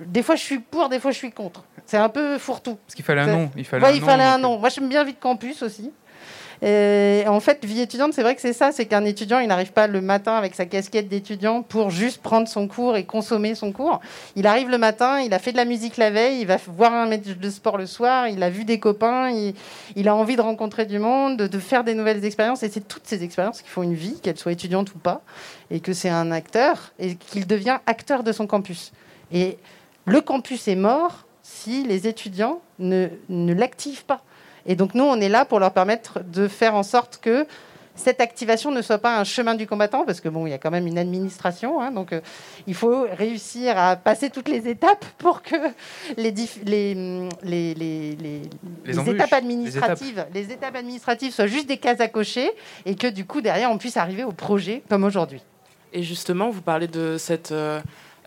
Des 0.07 0.23
fois, 0.23 0.35
je 0.35 0.41
suis 0.41 0.59
pour, 0.59 0.87
des 0.87 1.01
fois, 1.01 1.11
je 1.11 1.17
suis 1.17 1.31
contre. 1.31 1.65
C'est 1.85 1.97
un 1.97 2.07
peu 2.07 2.37
fourre-tout. 2.37 2.75
Parce 2.75 2.95
qu'il 2.95 3.03
fallait 3.03 3.21
un 3.21 3.27
nom. 3.27 3.51
Il 3.57 3.65
fallait, 3.65 3.97
il 3.97 4.01
fallait 4.01 4.23
un 4.23 4.37
nom. 4.37 4.57
Moi, 4.57 4.69
j'aime 4.69 4.87
bien 4.87 5.03
vie 5.03 5.13
de 5.13 5.19
campus 5.19 5.61
aussi. 5.63 5.91
Et 6.61 7.23
en 7.27 7.39
fait, 7.39 7.63
vie 7.65 7.81
étudiante, 7.81 8.13
c'est 8.13 8.21
vrai 8.21 8.35
que 8.35 8.41
c'est 8.41 8.53
ça, 8.53 8.71
c'est 8.71 8.85
qu'un 8.85 9.03
étudiant, 9.05 9.39
il 9.39 9.47
n'arrive 9.47 9.73
pas 9.73 9.87
le 9.87 10.01
matin 10.01 10.35
avec 10.35 10.55
sa 10.55 10.65
casquette 10.65 11.07
d'étudiant 11.07 11.61
pour 11.61 11.89
juste 11.89 12.21
prendre 12.21 12.47
son 12.47 12.67
cours 12.67 12.95
et 12.95 13.03
consommer 13.03 13.55
son 13.55 13.71
cours. 13.71 13.99
Il 14.35 14.47
arrive 14.47 14.69
le 14.69 14.77
matin, 14.77 15.19
il 15.19 15.33
a 15.33 15.39
fait 15.39 15.51
de 15.51 15.57
la 15.57 15.65
musique 15.65 15.97
la 15.97 16.11
veille, 16.11 16.41
il 16.41 16.47
va 16.47 16.57
voir 16.67 16.93
un 16.93 17.07
match 17.07 17.23
de 17.23 17.49
sport 17.49 17.77
le 17.77 17.85
soir, 17.85 18.27
il 18.27 18.41
a 18.43 18.49
vu 18.49 18.65
des 18.65 18.79
copains, 18.79 19.29
il, 19.95 20.07
a 20.07 20.15
envie 20.15 20.35
de 20.35 20.41
rencontrer 20.41 20.85
du 20.85 20.99
monde, 20.99 21.37
de, 21.37 21.59
faire 21.59 21.83
des 21.83 21.93
nouvelles 21.93 22.23
expériences. 22.23 22.63
Et 22.63 22.69
c'est 22.69 22.87
toutes 22.87 23.07
ces 23.07 23.23
expériences 23.23 23.61
qui 23.61 23.69
font 23.69 23.83
une 23.83 23.95
vie, 23.95 24.19
qu'elles 24.21 24.37
soient 24.37 24.51
étudiantes 24.51 24.93
ou 24.95 24.97
pas, 24.97 25.21
et 25.71 25.79
que 25.79 25.93
c'est 25.93 26.09
un 26.09 26.31
acteur 26.31 26.93
et 26.99 27.15
qu'il 27.15 27.47
devient 27.47 27.79
acteur 27.85 28.23
de 28.23 28.31
son 28.31 28.47
campus. 28.47 28.91
Et 29.31 29.57
le 30.05 30.21
campus 30.21 30.67
est 30.67 30.75
mort 30.75 31.25
si 31.41 31.83
les 31.83 32.07
étudiants 32.07 32.61
ne 32.79 33.09
l'activent 33.53 34.05
pas. 34.05 34.21
Et 34.65 34.75
donc 34.75 34.93
nous, 34.93 35.03
on 35.03 35.19
est 35.19 35.29
là 35.29 35.45
pour 35.45 35.59
leur 35.59 35.71
permettre 35.71 36.21
de 36.23 36.47
faire 36.47 36.75
en 36.75 36.83
sorte 36.83 37.19
que 37.21 37.45
cette 37.95 38.19
activation 38.19 38.71
ne 38.71 38.81
soit 38.81 38.97
pas 38.97 39.17
un 39.17 39.23
chemin 39.23 39.55
du 39.55 39.67
combattant, 39.67 40.03
parce 40.05 40.19
que 40.19 40.27
bon, 40.27 40.45
il 40.45 40.49
y 40.49 40.53
a 40.53 40.57
quand 40.57 40.71
même 40.71 40.85
une 40.85 40.97
administration, 40.97 41.81
hein, 41.81 41.91
donc 41.91 42.13
il 42.67 42.73
faut 42.73 43.07
réussir 43.09 43.77
à 43.77 43.95
passer 43.95 44.29
toutes 44.29 44.49
les 44.49 44.67
étapes 44.67 45.05
pour 45.17 45.41
que 45.41 45.55
les, 46.17 46.33
les, 46.65 46.93
les, 47.43 47.73
les, 47.73 49.09
étapes 49.09 49.31
administratives, 49.31 50.25
les 50.33 50.51
étapes 50.51 50.75
administratives 50.75 51.33
soient 51.33 51.47
juste 51.47 51.67
des 51.67 51.77
cases 51.77 52.01
à 52.01 52.09
cocher 52.09 52.51
et 52.85 52.95
que 52.95 53.07
du 53.07 53.25
coup 53.25 53.39
derrière 53.39 53.71
on 53.71 53.77
puisse 53.77 53.95
arriver 53.95 54.25
au 54.25 54.33
projet 54.33 54.83
comme 54.89 55.05
aujourd'hui. 55.05 55.41
Et 55.93 56.03
justement, 56.03 56.49
vous 56.49 56.61
parlez 56.61 56.87
de 56.87 57.15
cette, 57.17 57.53
euh, 57.53 57.79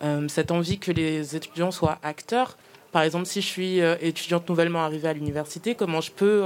euh, 0.02 0.26
cette 0.28 0.50
envie 0.50 0.78
que 0.78 0.90
les 0.90 1.36
étudiants 1.36 1.70
soient 1.70 1.98
acteurs. 2.02 2.56
Par 2.92 3.02
exemple, 3.02 3.26
si 3.26 3.40
je 3.40 3.46
suis 3.46 3.80
euh, 3.80 3.96
étudiante 4.00 4.48
nouvellement 4.48 4.80
arrivée 4.84 5.08
à 5.08 5.12
l'université, 5.12 5.74
comment 5.74 6.00
je 6.00 6.10
peux 6.12 6.44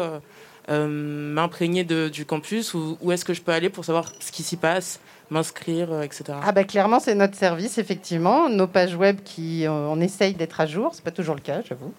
m'imprégner 0.68 1.84
du 1.84 2.24
campus 2.24 2.72
ou 2.74 2.96
où 3.00 3.10
est-ce 3.10 3.24
que 3.24 3.34
je 3.34 3.42
peux 3.42 3.52
aller 3.52 3.68
pour 3.68 3.84
savoir 3.84 4.12
ce 4.20 4.30
qui 4.30 4.44
s'y 4.44 4.56
passe 4.56 5.00
m'inscrire, 5.32 5.92
euh, 5.92 6.02
etc. 6.02 6.24
Ah 6.44 6.52
bah 6.52 6.64
clairement, 6.64 7.00
c'est 7.00 7.14
notre 7.14 7.34
service, 7.34 7.78
effectivement. 7.78 8.48
Nos 8.48 8.66
pages 8.66 8.94
web 8.94 9.20
qui, 9.24 9.66
euh, 9.66 9.70
on 9.70 10.00
essaye 10.00 10.34
d'être 10.34 10.60
à 10.60 10.66
jour, 10.66 10.90
c'est 10.92 11.02
pas 11.02 11.10
toujours 11.10 11.34
le 11.34 11.40
cas, 11.40 11.62
j'avoue. 11.68 11.92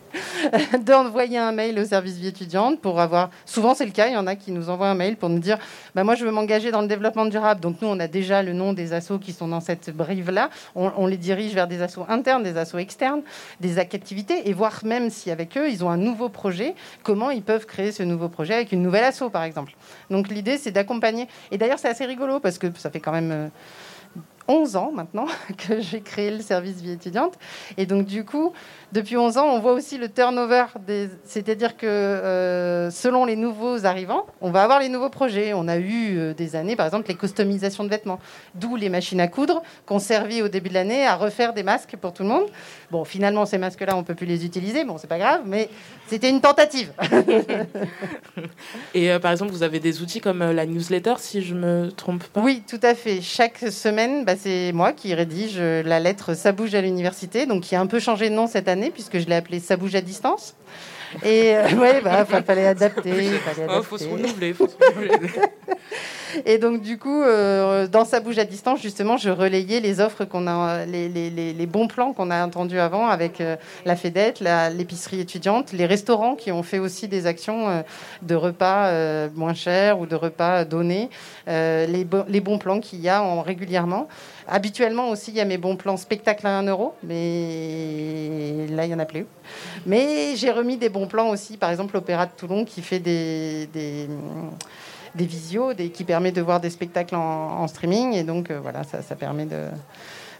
D'envoyer 0.86 1.40
un 1.40 1.52
mail 1.52 1.78
au 1.80 1.84
service 1.84 2.16
vie 2.16 2.28
étudiante 2.28 2.80
pour 2.80 3.02
avoir. 3.02 3.32
Souvent, 3.46 3.74
c'est 3.74 3.86
le 3.86 3.92
cas. 3.92 4.08
Il 4.08 4.14
y 4.14 4.18
en 4.18 4.28
a 4.28 4.36
qui 4.36 4.52
nous 4.52 4.70
envoient 4.70 4.88
un 4.88 4.96
mail 4.96 5.18
pour 5.18 5.30
nous 5.30 5.40
dire, 5.40 5.58
bah 5.96 6.04
moi, 6.04 6.16
je 6.16 6.24
veux 6.24 6.32
m'engager 6.32 6.72
dans 6.72 6.82
le 6.82 6.88
développement 6.88 7.26
durable. 7.26 7.60
Donc 7.60 7.82
nous, 7.82 7.88
on 7.88 8.00
a 8.00 8.08
déjà 8.08 8.44
le 8.44 8.54
nom 8.54 8.72
des 8.72 8.94
assos 8.94 9.18
qui 9.18 9.34
sont 9.34 9.48
dans 9.48 9.62
cette 9.62 9.90
brive-là. 9.90 10.50
On, 10.76 11.08
les 11.08 11.18
dirige 11.18 11.54
vers 11.54 11.68
des 11.68 11.82
assos 11.82 12.06
internes, 12.08 12.44
des 12.44 12.58
assos 12.58 12.78
externes, 12.78 13.24
des 13.60 13.80
activités, 13.80 14.48
et 14.48 14.54
voir 14.54 14.80
même 14.84 15.10
si 15.10 15.32
avec 15.32 15.58
eux, 15.58 15.70
ils 15.70 15.84
ont 15.84 15.90
un 15.90 15.98
nouveau 15.98 16.30
projet, 16.30 16.76
comment 17.02 17.32
ils 17.32 17.44
peuvent 17.44 17.66
créer 17.66 17.92
ce 17.92 18.04
nouveau 18.04 18.30
projet 18.30 18.54
avec 18.54 18.72
une 18.72 18.82
nouvelle 18.82 19.04
asso, 19.04 19.30
par 19.32 19.44
exemple. 19.44 19.74
Donc 20.10 20.30
l'idée, 20.30 20.58
c'est 20.58 20.72
d'accompagner. 20.72 21.28
Et 21.52 21.58
d'ailleurs, 21.58 21.80
c'est 21.80 21.90
assez 21.90 22.06
rigolo 22.06 22.40
parce 22.40 22.58
que 22.58 22.68
ça 22.78 22.90
fait 22.90 23.00
quand 23.00 23.12
même 23.12 23.23
11 24.48 24.76
ans 24.76 24.92
maintenant 24.92 25.28
que 25.58 25.80
j'ai 25.80 26.02
créé 26.02 26.32
le 26.32 26.42
service 26.42 26.82
vie 26.82 26.92
étudiante. 26.92 27.38
Et 27.78 27.86
donc, 27.86 28.06
du 28.06 28.26
coup, 28.26 28.54
depuis 28.94 29.18
11 29.18 29.38
ans, 29.40 29.48
on 29.48 29.60
voit 29.60 29.74
aussi 29.74 29.98
le 29.98 30.08
turnover. 30.08 30.66
Des... 30.86 31.10
C'est-à-dire 31.26 31.78
que 31.78 31.88
euh, 31.88 32.92
selon 32.92 33.26
les 33.26 33.36
nouveaux 33.36 33.88
arrivants, 33.88 34.28
on 34.40 34.52
va 34.52 34.62
avoir 34.62 34.80
les 34.80 34.88
nouveaux 34.88 35.10
projets. 35.10 35.52
On 35.54 35.68
a 35.68 35.78
eu 35.78 36.20
euh, 36.20 36.34
des 36.36 36.56
années, 36.56 36.76
par 36.76 36.86
exemple, 36.86 37.08
les 37.08 37.16
customisations 37.16 37.84
de 37.84 37.90
vêtements, 37.90 38.20
d'où 38.54 38.76
les 38.76 38.90
machines 38.90 39.20
à 39.20 39.28
coudre 39.28 39.64
qu'on 39.88 39.98
servi 39.98 40.44
au 40.44 40.48
début 40.48 40.70
de 40.70 40.76
l'année 40.76 41.08
à 41.08 41.16
refaire 41.16 41.54
des 41.54 41.64
masques 41.64 41.96
pour 42.00 42.14
tout 42.14 42.22
le 42.22 42.30
monde. 42.30 42.46
Bon, 42.92 43.04
finalement, 43.04 43.48
ces 43.48 43.58
masques-là, 43.58 43.96
on 43.96 44.02
ne 44.02 44.04
peut 44.04 44.14
plus 44.14 44.28
les 44.28 44.46
utiliser. 44.46 44.84
Bon, 44.84 45.00
c'est 45.00 45.08
pas 45.08 45.18
grave, 45.18 45.42
mais 45.44 45.70
c'était 46.06 46.30
une 46.30 46.42
tentative. 46.42 46.94
Et 48.94 49.12
euh, 49.12 49.18
par 49.18 49.32
exemple, 49.32 49.52
vous 49.52 49.64
avez 49.64 49.80
des 49.80 50.04
outils 50.04 50.22
comme 50.22 50.52
la 50.52 50.68
newsletter, 50.68 51.16
si 51.18 51.42
je 51.42 51.56
me 51.56 51.90
trompe 51.92 52.26
pas? 52.26 52.42
Oui, 52.42 52.62
tout 52.68 52.80
à 52.84 52.94
fait. 52.94 53.22
Chaque 53.22 53.58
semaine, 53.58 54.24
bah, 54.24 54.36
c'est 54.38 54.72
moi 54.72 54.94
qui 54.94 55.16
rédige 55.16 55.58
la 55.60 56.00
lettre 56.00 56.36
Ça 56.36 56.52
bouge 56.52 56.76
à 56.76 56.82
l'université, 56.82 57.48
donc 57.48 57.64
qui 57.64 57.76
a 57.76 57.82
un 57.82 57.88
peu 57.88 57.98
changé 57.98 58.30
de 58.30 58.36
nom 58.36 58.46
cette 58.46 58.68
année 58.68 58.83
puisque 58.92 59.20
je 59.20 59.26
l'ai 59.26 59.36
appelé 59.36 59.60
Ça 59.60 59.78
bouge 59.78 59.96
à 59.96 60.02
distance. 60.02 60.56
Et 61.22 61.56
euh, 61.56 61.70
ouais, 61.80 62.02
bah, 62.02 62.26
fallait 62.26 62.68
adapter. 62.68 63.12
Fallait 63.12 63.68
oh, 63.70 63.84
faut 63.84 63.98
se 63.98 64.08
renouveler. 64.08 64.56
Et 66.48 66.58
donc, 66.58 66.82
du 66.82 66.98
coup, 66.98 67.22
euh, 67.22 67.88
dans 67.88 68.06
sa 68.06 68.20
bouge 68.20 68.40
à 68.40 68.44
distance, 68.44 68.82
justement, 68.82 69.18
je 69.18 69.30
relayais 69.30 69.80
les 69.80 70.00
offres 70.00 70.26
qu'on 70.26 70.48
a, 70.48 70.84
les, 70.84 71.08
les, 71.08 71.30
les, 71.30 71.66
bons 71.68 71.88
plans 71.88 72.12
qu'on 72.12 72.32
a 72.32 72.44
entendus 72.44 72.80
avant 72.80 73.08
avec 73.08 73.40
euh, 73.40 73.56
la 73.86 73.96
FEDET, 73.96 74.34
l'épicerie 74.76 75.20
étudiante, 75.20 75.74
les 75.74 75.86
restaurants 75.86 76.34
qui 76.34 76.52
ont 76.52 76.64
fait 76.64 76.80
aussi 76.80 77.08
des 77.08 77.28
actions 77.28 77.84
de 78.24 78.34
repas 78.34 79.28
moins 79.36 79.54
chers 79.54 80.00
ou 80.00 80.08
de 80.08 80.16
repas 80.16 80.66
donnés, 80.66 81.12
les, 81.46 82.08
les 82.28 82.42
bons 82.42 82.58
plans 82.58 82.80
qu'il 82.80 83.02
y 83.02 83.10
a 83.10 83.22
en, 83.22 83.44
régulièrement. 83.44 84.08
Habituellement 84.48 85.10
aussi, 85.10 85.32
il 85.32 85.38
y 85.38 85.42
a 85.42 85.46
mes 85.46 85.58
bons 85.58 85.76
plans 85.76 85.98
spectacle 85.98 86.46
à 86.46 86.58
1 86.58 86.64
euro, 86.64 86.96
mais 87.04 88.68
là, 88.70 88.86
il 88.86 88.90
n'y 88.90 88.94
en 88.94 89.00
a 89.00 89.06
plus. 89.06 89.26
Mais 89.86 90.36
j'ai 90.36 90.52
remis 90.52 90.78
des 90.78 90.90
bons 90.90 91.08
plans 91.08 91.30
aussi, 91.30 91.58
par 91.58 91.72
exemple 91.72 91.94
l'Opéra 91.94 92.26
de 92.26 92.32
Toulon 92.36 92.66
qui 92.66 92.82
fait 92.82 93.00
des, 93.00 93.68
des, 93.74 95.26
visios, 95.26 95.74
qui 95.94 96.04
permet 96.04 96.32
de 96.32 96.42
voir 96.42 96.60
des 96.60 96.70
spectacles 96.70 97.16
en, 97.16 97.68
streaming. 97.68 98.14
Et 98.14 98.24
donc, 98.24 98.52
euh, 98.52 98.60
voilà, 98.60 98.84
ça, 98.84 99.02
ça 99.02 99.16
permet 99.16 99.46
de, 99.46 99.68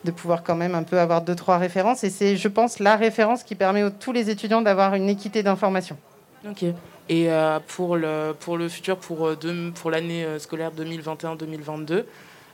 de 0.04 0.12
pouvoir 0.12 0.44
quand 0.44 0.56
même 0.56 0.76
un 0.76 0.84
peu 0.84 1.00
avoir 1.00 1.22
deux, 1.22 1.36
trois 1.36 1.58
références. 1.58 2.04
Et 2.04 2.10
c'est, 2.10 2.36
je 2.36 2.48
pense, 2.50 2.80
la 2.80 2.96
référence 2.98 3.44
qui 3.44 3.56
permet 3.56 3.84
à 3.84 3.92
tous 3.92 4.12
les 4.12 4.30
étudiants 4.30 4.62
d'avoir 4.62 4.96
une 4.96 5.08
équité 5.08 5.44
d'information. 5.44 5.98
Ok. 6.50 6.64
Et 7.10 7.30
euh, 7.32 7.60
pour, 7.68 7.96
le, 7.96 8.34
pour 8.38 8.58
le 8.58 8.68
futur, 8.68 8.98
pour, 8.98 9.28
euh, 9.28 9.72
pour 9.76 9.92
l'année 9.92 10.26
scolaire 10.40 10.72
2021-2022, 10.78 12.04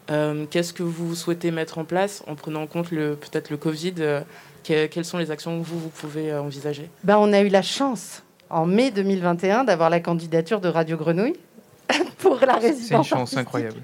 euh, 0.09 0.45
qu'est-ce 0.49 0.73
que 0.73 0.83
vous 0.83 1.13
souhaitez 1.15 1.51
mettre 1.51 1.77
en 1.77 1.83
place 1.83 2.23
en 2.27 2.35
prenant 2.35 2.63
en 2.63 2.67
compte 2.67 2.89
peut-être 2.89 3.49
le 3.49 3.57
Covid 3.57 3.95
euh, 3.99 4.21
Quelles 4.63 5.05
sont 5.05 5.17
les 5.17 5.29
actions 5.31 5.59
que 5.59 5.65
vous, 5.65 5.79
vous 5.79 5.89
pouvez 5.89 6.31
euh, 6.31 6.41
envisager? 6.41 6.89
Ben, 7.03 7.17
On 7.17 7.31
a 7.31 7.41
eu 7.41 7.49
la 7.49 7.61
chance 7.61 8.23
en 8.49 8.65
mai 8.65 8.91
2021 8.91 9.65
d'avoir 9.65 9.89
la 9.89 9.99
candidature 9.99 10.61
de 10.61 10.67
Radio 10.67 10.97
Grenouille 10.97 11.37
pour 12.17 12.39
la 12.39 12.55
résidence. 12.55 12.87
C'est 12.87 12.95
une 12.95 13.19
chance 13.19 13.37
incroyable. 13.37 13.81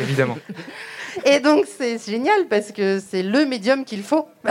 Évidemment. 0.00 0.38
Et 1.24 1.40
donc 1.40 1.66
c'est 1.66 1.98
génial 1.98 2.46
parce 2.48 2.72
que 2.72 3.00
c'est 3.00 3.22
le 3.22 3.44
médium 3.44 3.84
qu'il 3.84 4.02
faut. 4.02 4.26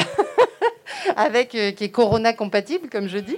avec 1.15 1.55
euh, 1.55 1.71
qui 1.71 1.85
est 1.85 1.89
Corona 1.89 2.33
compatible, 2.33 2.89
comme 2.89 3.07
je 3.07 3.17
dis. 3.17 3.37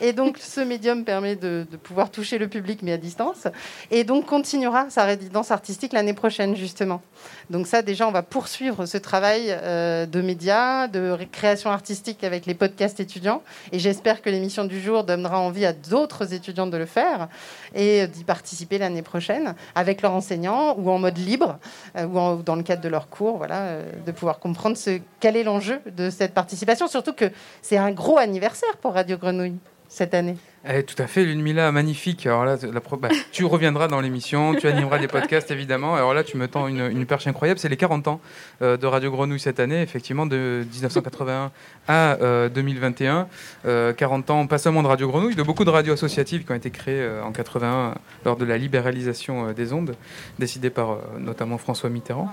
Et 0.00 0.12
donc, 0.12 0.38
ce 0.38 0.60
médium 0.60 1.04
permet 1.04 1.36
de, 1.36 1.66
pouvoir 1.82 2.10
toucher 2.10 2.38
le 2.38 2.48
public, 2.48 2.80
mais 2.82 2.92
à 2.92 2.96
distance. 2.96 3.46
Et 3.90 4.04
donc, 4.04 4.26
continuera 4.26 4.90
sa 4.90 5.04
résidence 5.04 5.50
artistique 5.50 5.92
l'année 5.92 6.14
prochaine, 6.14 6.56
justement. 6.56 7.02
Donc, 7.50 7.66
ça, 7.66 7.82
déjà, 7.82 8.08
on 8.08 8.12
va 8.12 8.22
poursuivre 8.22 8.86
ce 8.86 8.98
travail 8.98 9.46
euh, 9.48 10.06
de 10.06 10.20
médias, 10.20 10.88
de 10.88 11.16
création 11.30 11.70
artistique 11.70 12.24
avec 12.24 12.46
les 12.46 12.54
podcasts 12.54 13.00
étudiants. 13.00 13.42
Et 13.72 13.78
j'espère 13.78 14.22
que 14.22 14.30
l'émission 14.30 14.64
du 14.64 14.80
jour 14.80 15.04
donnera 15.04 15.38
envie 15.38 15.64
à 15.64 15.72
d'autres 15.72 16.34
étudiants 16.34 16.66
de 16.66 16.76
le 16.76 16.86
faire 16.86 17.28
et 17.74 18.06
d'y 18.06 18.24
participer 18.24 18.78
l'année 18.78 19.02
prochaine 19.02 19.54
avec 19.74 20.02
leurs 20.02 20.12
enseignants 20.12 20.74
ou 20.78 20.90
en 20.90 20.98
mode 20.98 21.18
libre 21.18 21.58
euh, 21.96 22.04
ou 22.06 22.42
dans 22.42 22.56
le 22.56 22.62
cadre 22.62 22.82
de 22.82 22.88
leurs 22.88 23.08
cours, 23.08 23.36
voilà, 23.36 23.78
de 24.04 24.12
pouvoir 24.12 24.38
comprendre 24.38 24.76
quel 25.20 25.36
est 25.36 25.44
l'enjeu 25.44 25.80
de 25.86 26.10
cette 26.10 26.34
participation 26.34 26.86
surtout 26.88 27.11
que 27.12 27.30
c'est 27.60 27.76
un 27.76 27.92
gros 27.92 28.18
anniversaire 28.18 28.76
pour 28.78 28.94
Radio 28.94 29.16
Grenouille 29.16 29.56
cette 29.88 30.14
année. 30.14 30.36
Eh, 30.64 30.84
tout 30.84 30.94
à 31.02 31.08
fait, 31.08 31.24
Lune 31.24 31.42
Mila, 31.42 31.72
magnifique. 31.72 32.24
Alors 32.24 32.44
là, 32.44 32.56
bah, 33.00 33.08
tu 33.32 33.44
reviendras 33.44 33.88
dans 33.88 34.00
l'émission, 34.00 34.54
tu 34.54 34.68
animeras 34.68 34.98
des 34.98 35.08
podcasts 35.08 35.50
évidemment. 35.50 35.96
Alors 35.96 36.14
là, 36.14 36.22
tu 36.22 36.36
me 36.36 36.46
tends 36.46 36.68
une, 36.68 37.04
perche 37.04 37.26
incroyable. 37.26 37.58
C'est 37.58 37.68
les 37.68 37.76
40 37.76 38.06
ans 38.06 38.20
euh, 38.62 38.76
de 38.76 38.86
Radio 38.86 39.10
Grenouille 39.10 39.40
cette 39.40 39.58
année, 39.58 39.82
effectivement, 39.82 40.24
de 40.24 40.64
1981 40.72 41.50
à 41.88 42.16
2021. 42.48 43.26
Euh, 43.66 43.92
40 43.92 44.30
euh, 44.30 44.32
ans, 44.32 44.46
pas 44.46 44.58
seulement 44.58 44.84
de 44.84 44.86
Radio 44.86 45.08
Grenouille, 45.08 45.34
de 45.34 45.42
beaucoup 45.42 45.64
de 45.64 45.70
radios 45.70 45.94
associatives 45.94 46.44
qui 46.44 46.52
ont 46.52 46.54
été 46.54 46.70
créées 46.70 47.08
en 47.24 47.32
81 47.32 47.94
lors 48.24 48.36
de 48.36 48.44
la 48.44 48.56
libéralisation 48.56 49.50
des 49.50 49.72
ondes, 49.72 49.96
décidée 50.38 50.70
par 50.70 50.98
notamment 51.18 51.58
François 51.58 51.90
Mitterrand, 51.90 52.30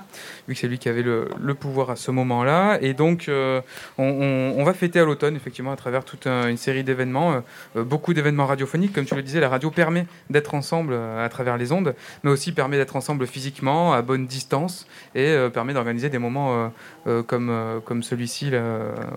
vu 0.48 0.54
que 0.54 0.60
c'est 0.60 0.68
lui 0.68 0.78
qui 0.78 0.88
avait 0.88 1.02
le, 1.02 1.28
pouvoir 1.60 1.90
à 1.90 1.96
ce 1.96 2.12
moment-là. 2.12 2.78
Et 2.82 2.94
donc, 2.94 3.26
on, 3.28 3.64
on, 3.98 4.64
va 4.64 4.74
fêter 4.74 5.00
à 5.00 5.06
l'automne, 5.06 5.36
effectivement, 5.36 5.72
à 5.72 5.76
travers 5.76 6.06
toute 6.06 6.28
une 6.28 6.58
série 6.58 6.84
d'événements, 6.84 7.42
beaucoup 7.76 8.14
événements 8.20 8.46
radiophoniques. 8.46 8.94
Comme 8.94 9.06
tu 9.06 9.16
le 9.16 9.24
disais, 9.24 9.40
la 9.40 9.50
radio 9.50 9.72
permet 9.72 10.06
d'être 10.30 10.54
ensemble 10.54 10.94
euh, 10.94 11.26
à 11.26 11.30
travers 11.30 11.58
les 11.58 11.72
ondes, 11.72 11.96
mais 12.24 12.32
aussi 12.32 12.52
permet 12.52 12.78
d'être 12.78 12.96
ensemble 12.96 13.26
physiquement, 13.26 13.94
à 13.94 14.02
bonne 14.02 14.28
distance, 14.28 14.88
et 15.16 15.28
euh, 15.28 15.50
permet 15.50 15.74
d'organiser 15.74 16.10
des 16.10 16.18
moments 16.18 16.72
euh, 17.08 17.24
comme, 17.24 17.82
comme 17.86 18.04
celui-ci 18.04 18.52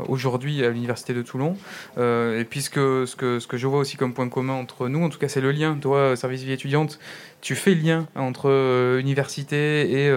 aujourd'hui 0.08 0.64
à 0.64 0.70
l'Université 0.70 1.14
de 1.14 1.22
Toulon. 1.22 1.56
et 1.98 2.44
puisque 2.48 2.76
ce 2.76 3.16
que, 3.16 3.38
ce 3.38 3.46
que 3.46 3.56
je 3.56 3.66
vois 3.66 3.78
aussi 3.78 3.96
comme 3.96 4.14
point 4.14 4.28
commun 4.28 4.54
entre 4.54 4.88
nous, 4.88 5.02
en 5.02 5.08
tout 5.08 5.18
cas, 5.18 5.28
c'est 5.28 5.40
le 5.40 5.52
lien. 5.52 5.76
Toi, 5.80 6.16
service 6.16 6.42
vie 6.42 6.52
étudiante, 6.52 6.98
tu 7.40 7.54
fais 7.54 7.74
lien 7.74 8.06
entre 8.14 8.98
université 9.00 10.06
et 10.06 10.12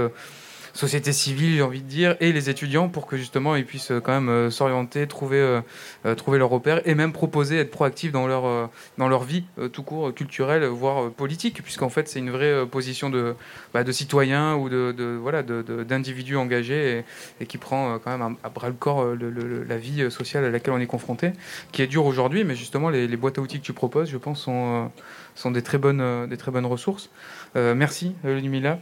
société 0.76 1.14
civile, 1.14 1.56
j'ai 1.56 1.62
envie 1.62 1.82
de 1.82 1.88
dire, 1.88 2.18
et 2.20 2.34
les 2.34 2.50
étudiants 2.50 2.90
pour 2.90 3.08
que 3.08 3.16
justement 3.16 3.56
ils 3.56 3.66
puissent 3.66 3.92
euh, 3.92 4.02
quand 4.02 4.12
même 4.12 4.28
euh, 4.28 4.50
s'orienter, 4.52 5.08
trouver, 5.08 5.40
euh, 5.40 6.16
trouver 6.16 6.38
leur 6.38 6.50
repère 6.50 6.82
et 6.86 6.96
même 6.96 7.14
proposer, 7.14 7.58
être 7.60 7.72
proactifs 7.72 8.12
dans 8.12 8.28
leur, 8.28 8.70
dans 8.98 9.08
leur 9.08 9.24
vie 9.24 9.46
tout 9.72 9.84
court, 9.84 10.14
culturelle, 10.14 10.66
voire 10.66 11.12
politique, 11.12 11.64
puisqu'en 11.64 11.88
fait 11.88 12.10
c'est 12.10 12.20
une 12.20 12.30
vraie 12.30 12.66
position 12.68 13.10
de, 13.10 13.36
bah, 13.74 13.86
de 13.86 13.92
citoyen 13.92 14.56
ou 14.56 14.68
de, 14.68 15.18
voilà 15.22 15.44
d'individus 15.44 16.36
engagés 16.36 17.06
et, 17.40 17.46
qui 17.46 17.58
prend 17.58 17.98
quand 18.00 18.18
même 18.18 18.36
à, 18.44 18.50
bras 18.50 18.68
le 18.68 18.74
corps 18.74 19.06
la 19.16 19.78
vie 19.78 20.12
sociale 20.12 20.44
à 20.44 20.50
laquelle 20.50 20.74
on 20.74 20.80
est 20.80 20.88
confronté, 20.88 21.32
qui 21.72 21.82
est 21.82 21.88
dure 21.88 22.06
aujourd'hui, 22.06 22.44
mais 22.44 22.56
justement 22.56 22.90
les, 22.90 23.08
boîtes 23.18 23.38
à 23.38 23.42
outils 23.42 23.60
que 23.60 23.66
tu 23.66 23.74
proposes, 23.74 24.10
je 24.10 24.18
pense, 24.18 24.42
sont, 24.42 24.92
sont 25.36 25.52
des, 25.52 25.62
très 25.62 25.78
bonnes, 25.78 26.28
des 26.28 26.38
très 26.38 26.52
bonnes 26.52 26.66
ressources. 26.66 27.10
merci, 27.56 28.16
Lumila. 28.24 28.80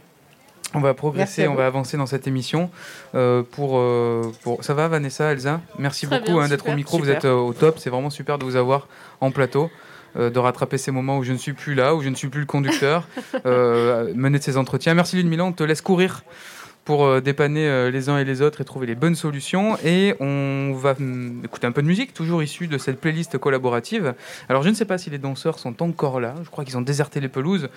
On 0.74 0.80
va 0.80 0.94
progresser, 0.94 1.46
on 1.46 1.54
va 1.54 1.66
avancer 1.66 1.96
dans 1.96 2.06
cette 2.06 2.26
émission. 2.26 2.70
Euh, 3.14 3.42
pour, 3.42 3.78
euh, 3.78 4.32
pour, 4.42 4.64
Ça 4.64 4.74
va, 4.74 4.88
Vanessa, 4.88 5.32
Elsa? 5.32 5.60
Merci 5.78 6.06
beaucoup 6.06 6.40
hein, 6.40 6.48
d'être 6.48 6.68
au 6.68 6.74
micro. 6.74 6.98
Vous 6.98 7.10
êtes 7.10 7.24
euh, 7.24 7.34
au 7.34 7.52
top. 7.52 7.78
C'est 7.78 7.90
vraiment 7.90 8.10
super 8.10 8.38
de 8.38 8.44
vous 8.44 8.56
avoir 8.56 8.88
en 9.20 9.30
plateau. 9.30 9.70
de 10.16 10.38
rattraper 10.38 10.78
ces 10.78 10.92
moments 10.92 11.18
où 11.18 11.24
je 11.24 11.32
ne 11.32 11.38
suis 11.38 11.54
plus 11.54 11.74
là, 11.74 11.94
où 11.96 12.02
je 12.02 12.08
ne 12.08 12.14
suis 12.14 12.28
plus 12.28 12.40
le 12.40 12.46
conducteur, 12.46 13.08
mener 13.44 14.38
de 14.38 14.44
ces 14.44 14.56
entretiens. 14.56 14.94
Merci 14.94 15.16
Ludmilla, 15.16 15.44
on 15.44 15.52
te 15.52 15.64
laisse 15.64 15.80
courir 15.80 16.22
pour 16.84 17.04
euh, 17.04 17.20
dépanner 17.20 17.66
euh, 17.66 17.90
les 17.90 18.08
uns 18.08 18.18
et 18.18 18.24
les 18.24 18.42
autres 18.42 18.60
et 18.60 18.64
trouver 18.64 18.86
les 18.86 18.94
bonnes 18.94 19.14
solutions. 19.14 19.76
Et 19.84 20.14
on 20.20 20.72
va 20.74 20.94
écouter 21.42 21.66
un 21.66 21.72
peu 21.72 21.82
de 21.82 21.86
musique, 21.86 22.12
toujours 22.12 22.42
issue 22.42 22.66
de 22.66 22.78
cette 22.78 23.00
playlist 23.00 23.38
collaborative. 23.38 24.14
Alors 24.48 24.62
je 24.62 24.68
ne 24.68 24.74
sais 24.74 24.84
pas 24.84 24.98
si 24.98 25.10
les 25.10 25.18
danseurs 25.18 25.58
sont 25.58 25.82
encore 25.82 26.20
là, 26.20 26.34
je 26.44 26.50
crois 26.50 26.64
qu'ils 26.64 26.76
ont 26.76 26.82
déserté 26.82 27.20
les 27.20 27.28
pelouses, 27.28 27.68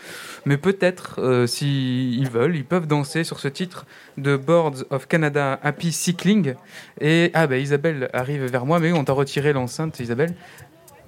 mais 0.45 0.57
peut-être 0.57 1.19
euh, 1.19 1.47
s'ils 1.47 2.29
veulent, 2.29 2.55
ils 2.55 2.65
peuvent 2.65 2.87
danser 2.87 3.23
sur 3.23 3.39
ce 3.39 3.47
titre 3.47 3.85
de 4.17 4.35
Boards 4.35 4.83
of 4.89 5.07
Canada 5.07 5.59
Happy 5.63 5.91
Cycling. 5.91 6.55
Et 6.99 7.31
ah 7.33 7.47
ben 7.47 7.61
Isabelle 7.61 8.09
arrive 8.13 8.45
vers 8.45 8.65
moi, 8.65 8.79
mais 8.79 8.91
on 8.91 9.03
t'a 9.03 9.13
retiré 9.13 9.53
l'enceinte 9.53 9.99
Isabelle. 9.99 10.33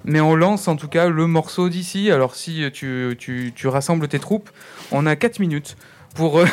Mais 0.04 0.20
on 0.20 0.34
lance 0.34 0.66
en 0.66 0.76
tout 0.76 0.88
cas 0.88 1.10
le 1.10 1.26
morceau 1.26 1.68
d'ici. 1.68 2.10
Alors 2.10 2.34
si 2.34 2.64
tu, 2.72 3.14
tu, 3.18 3.52
tu 3.54 3.68
rassembles 3.68 4.08
tes 4.08 4.18
troupes, 4.18 4.48
on 4.92 5.04
a 5.04 5.14
4 5.14 5.40
minutes 5.40 5.76
pour 6.14 6.38
euh, 6.38 6.46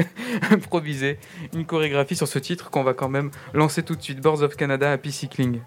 improviser 0.50 1.18
une 1.54 1.64
chorégraphie 1.64 2.16
sur 2.16 2.28
ce 2.28 2.38
titre 2.38 2.70
qu'on 2.70 2.82
va 2.82 2.94
quand 2.94 3.08
même 3.08 3.30
lancer 3.54 3.82
tout 3.82 3.96
de 3.96 4.02
suite. 4.02 4.20
Boards 4.20 4.42
of 4.42 4.56
Canada 4.56 4.90
Happy 4.92 5.12
Cycling. 5.12 5.60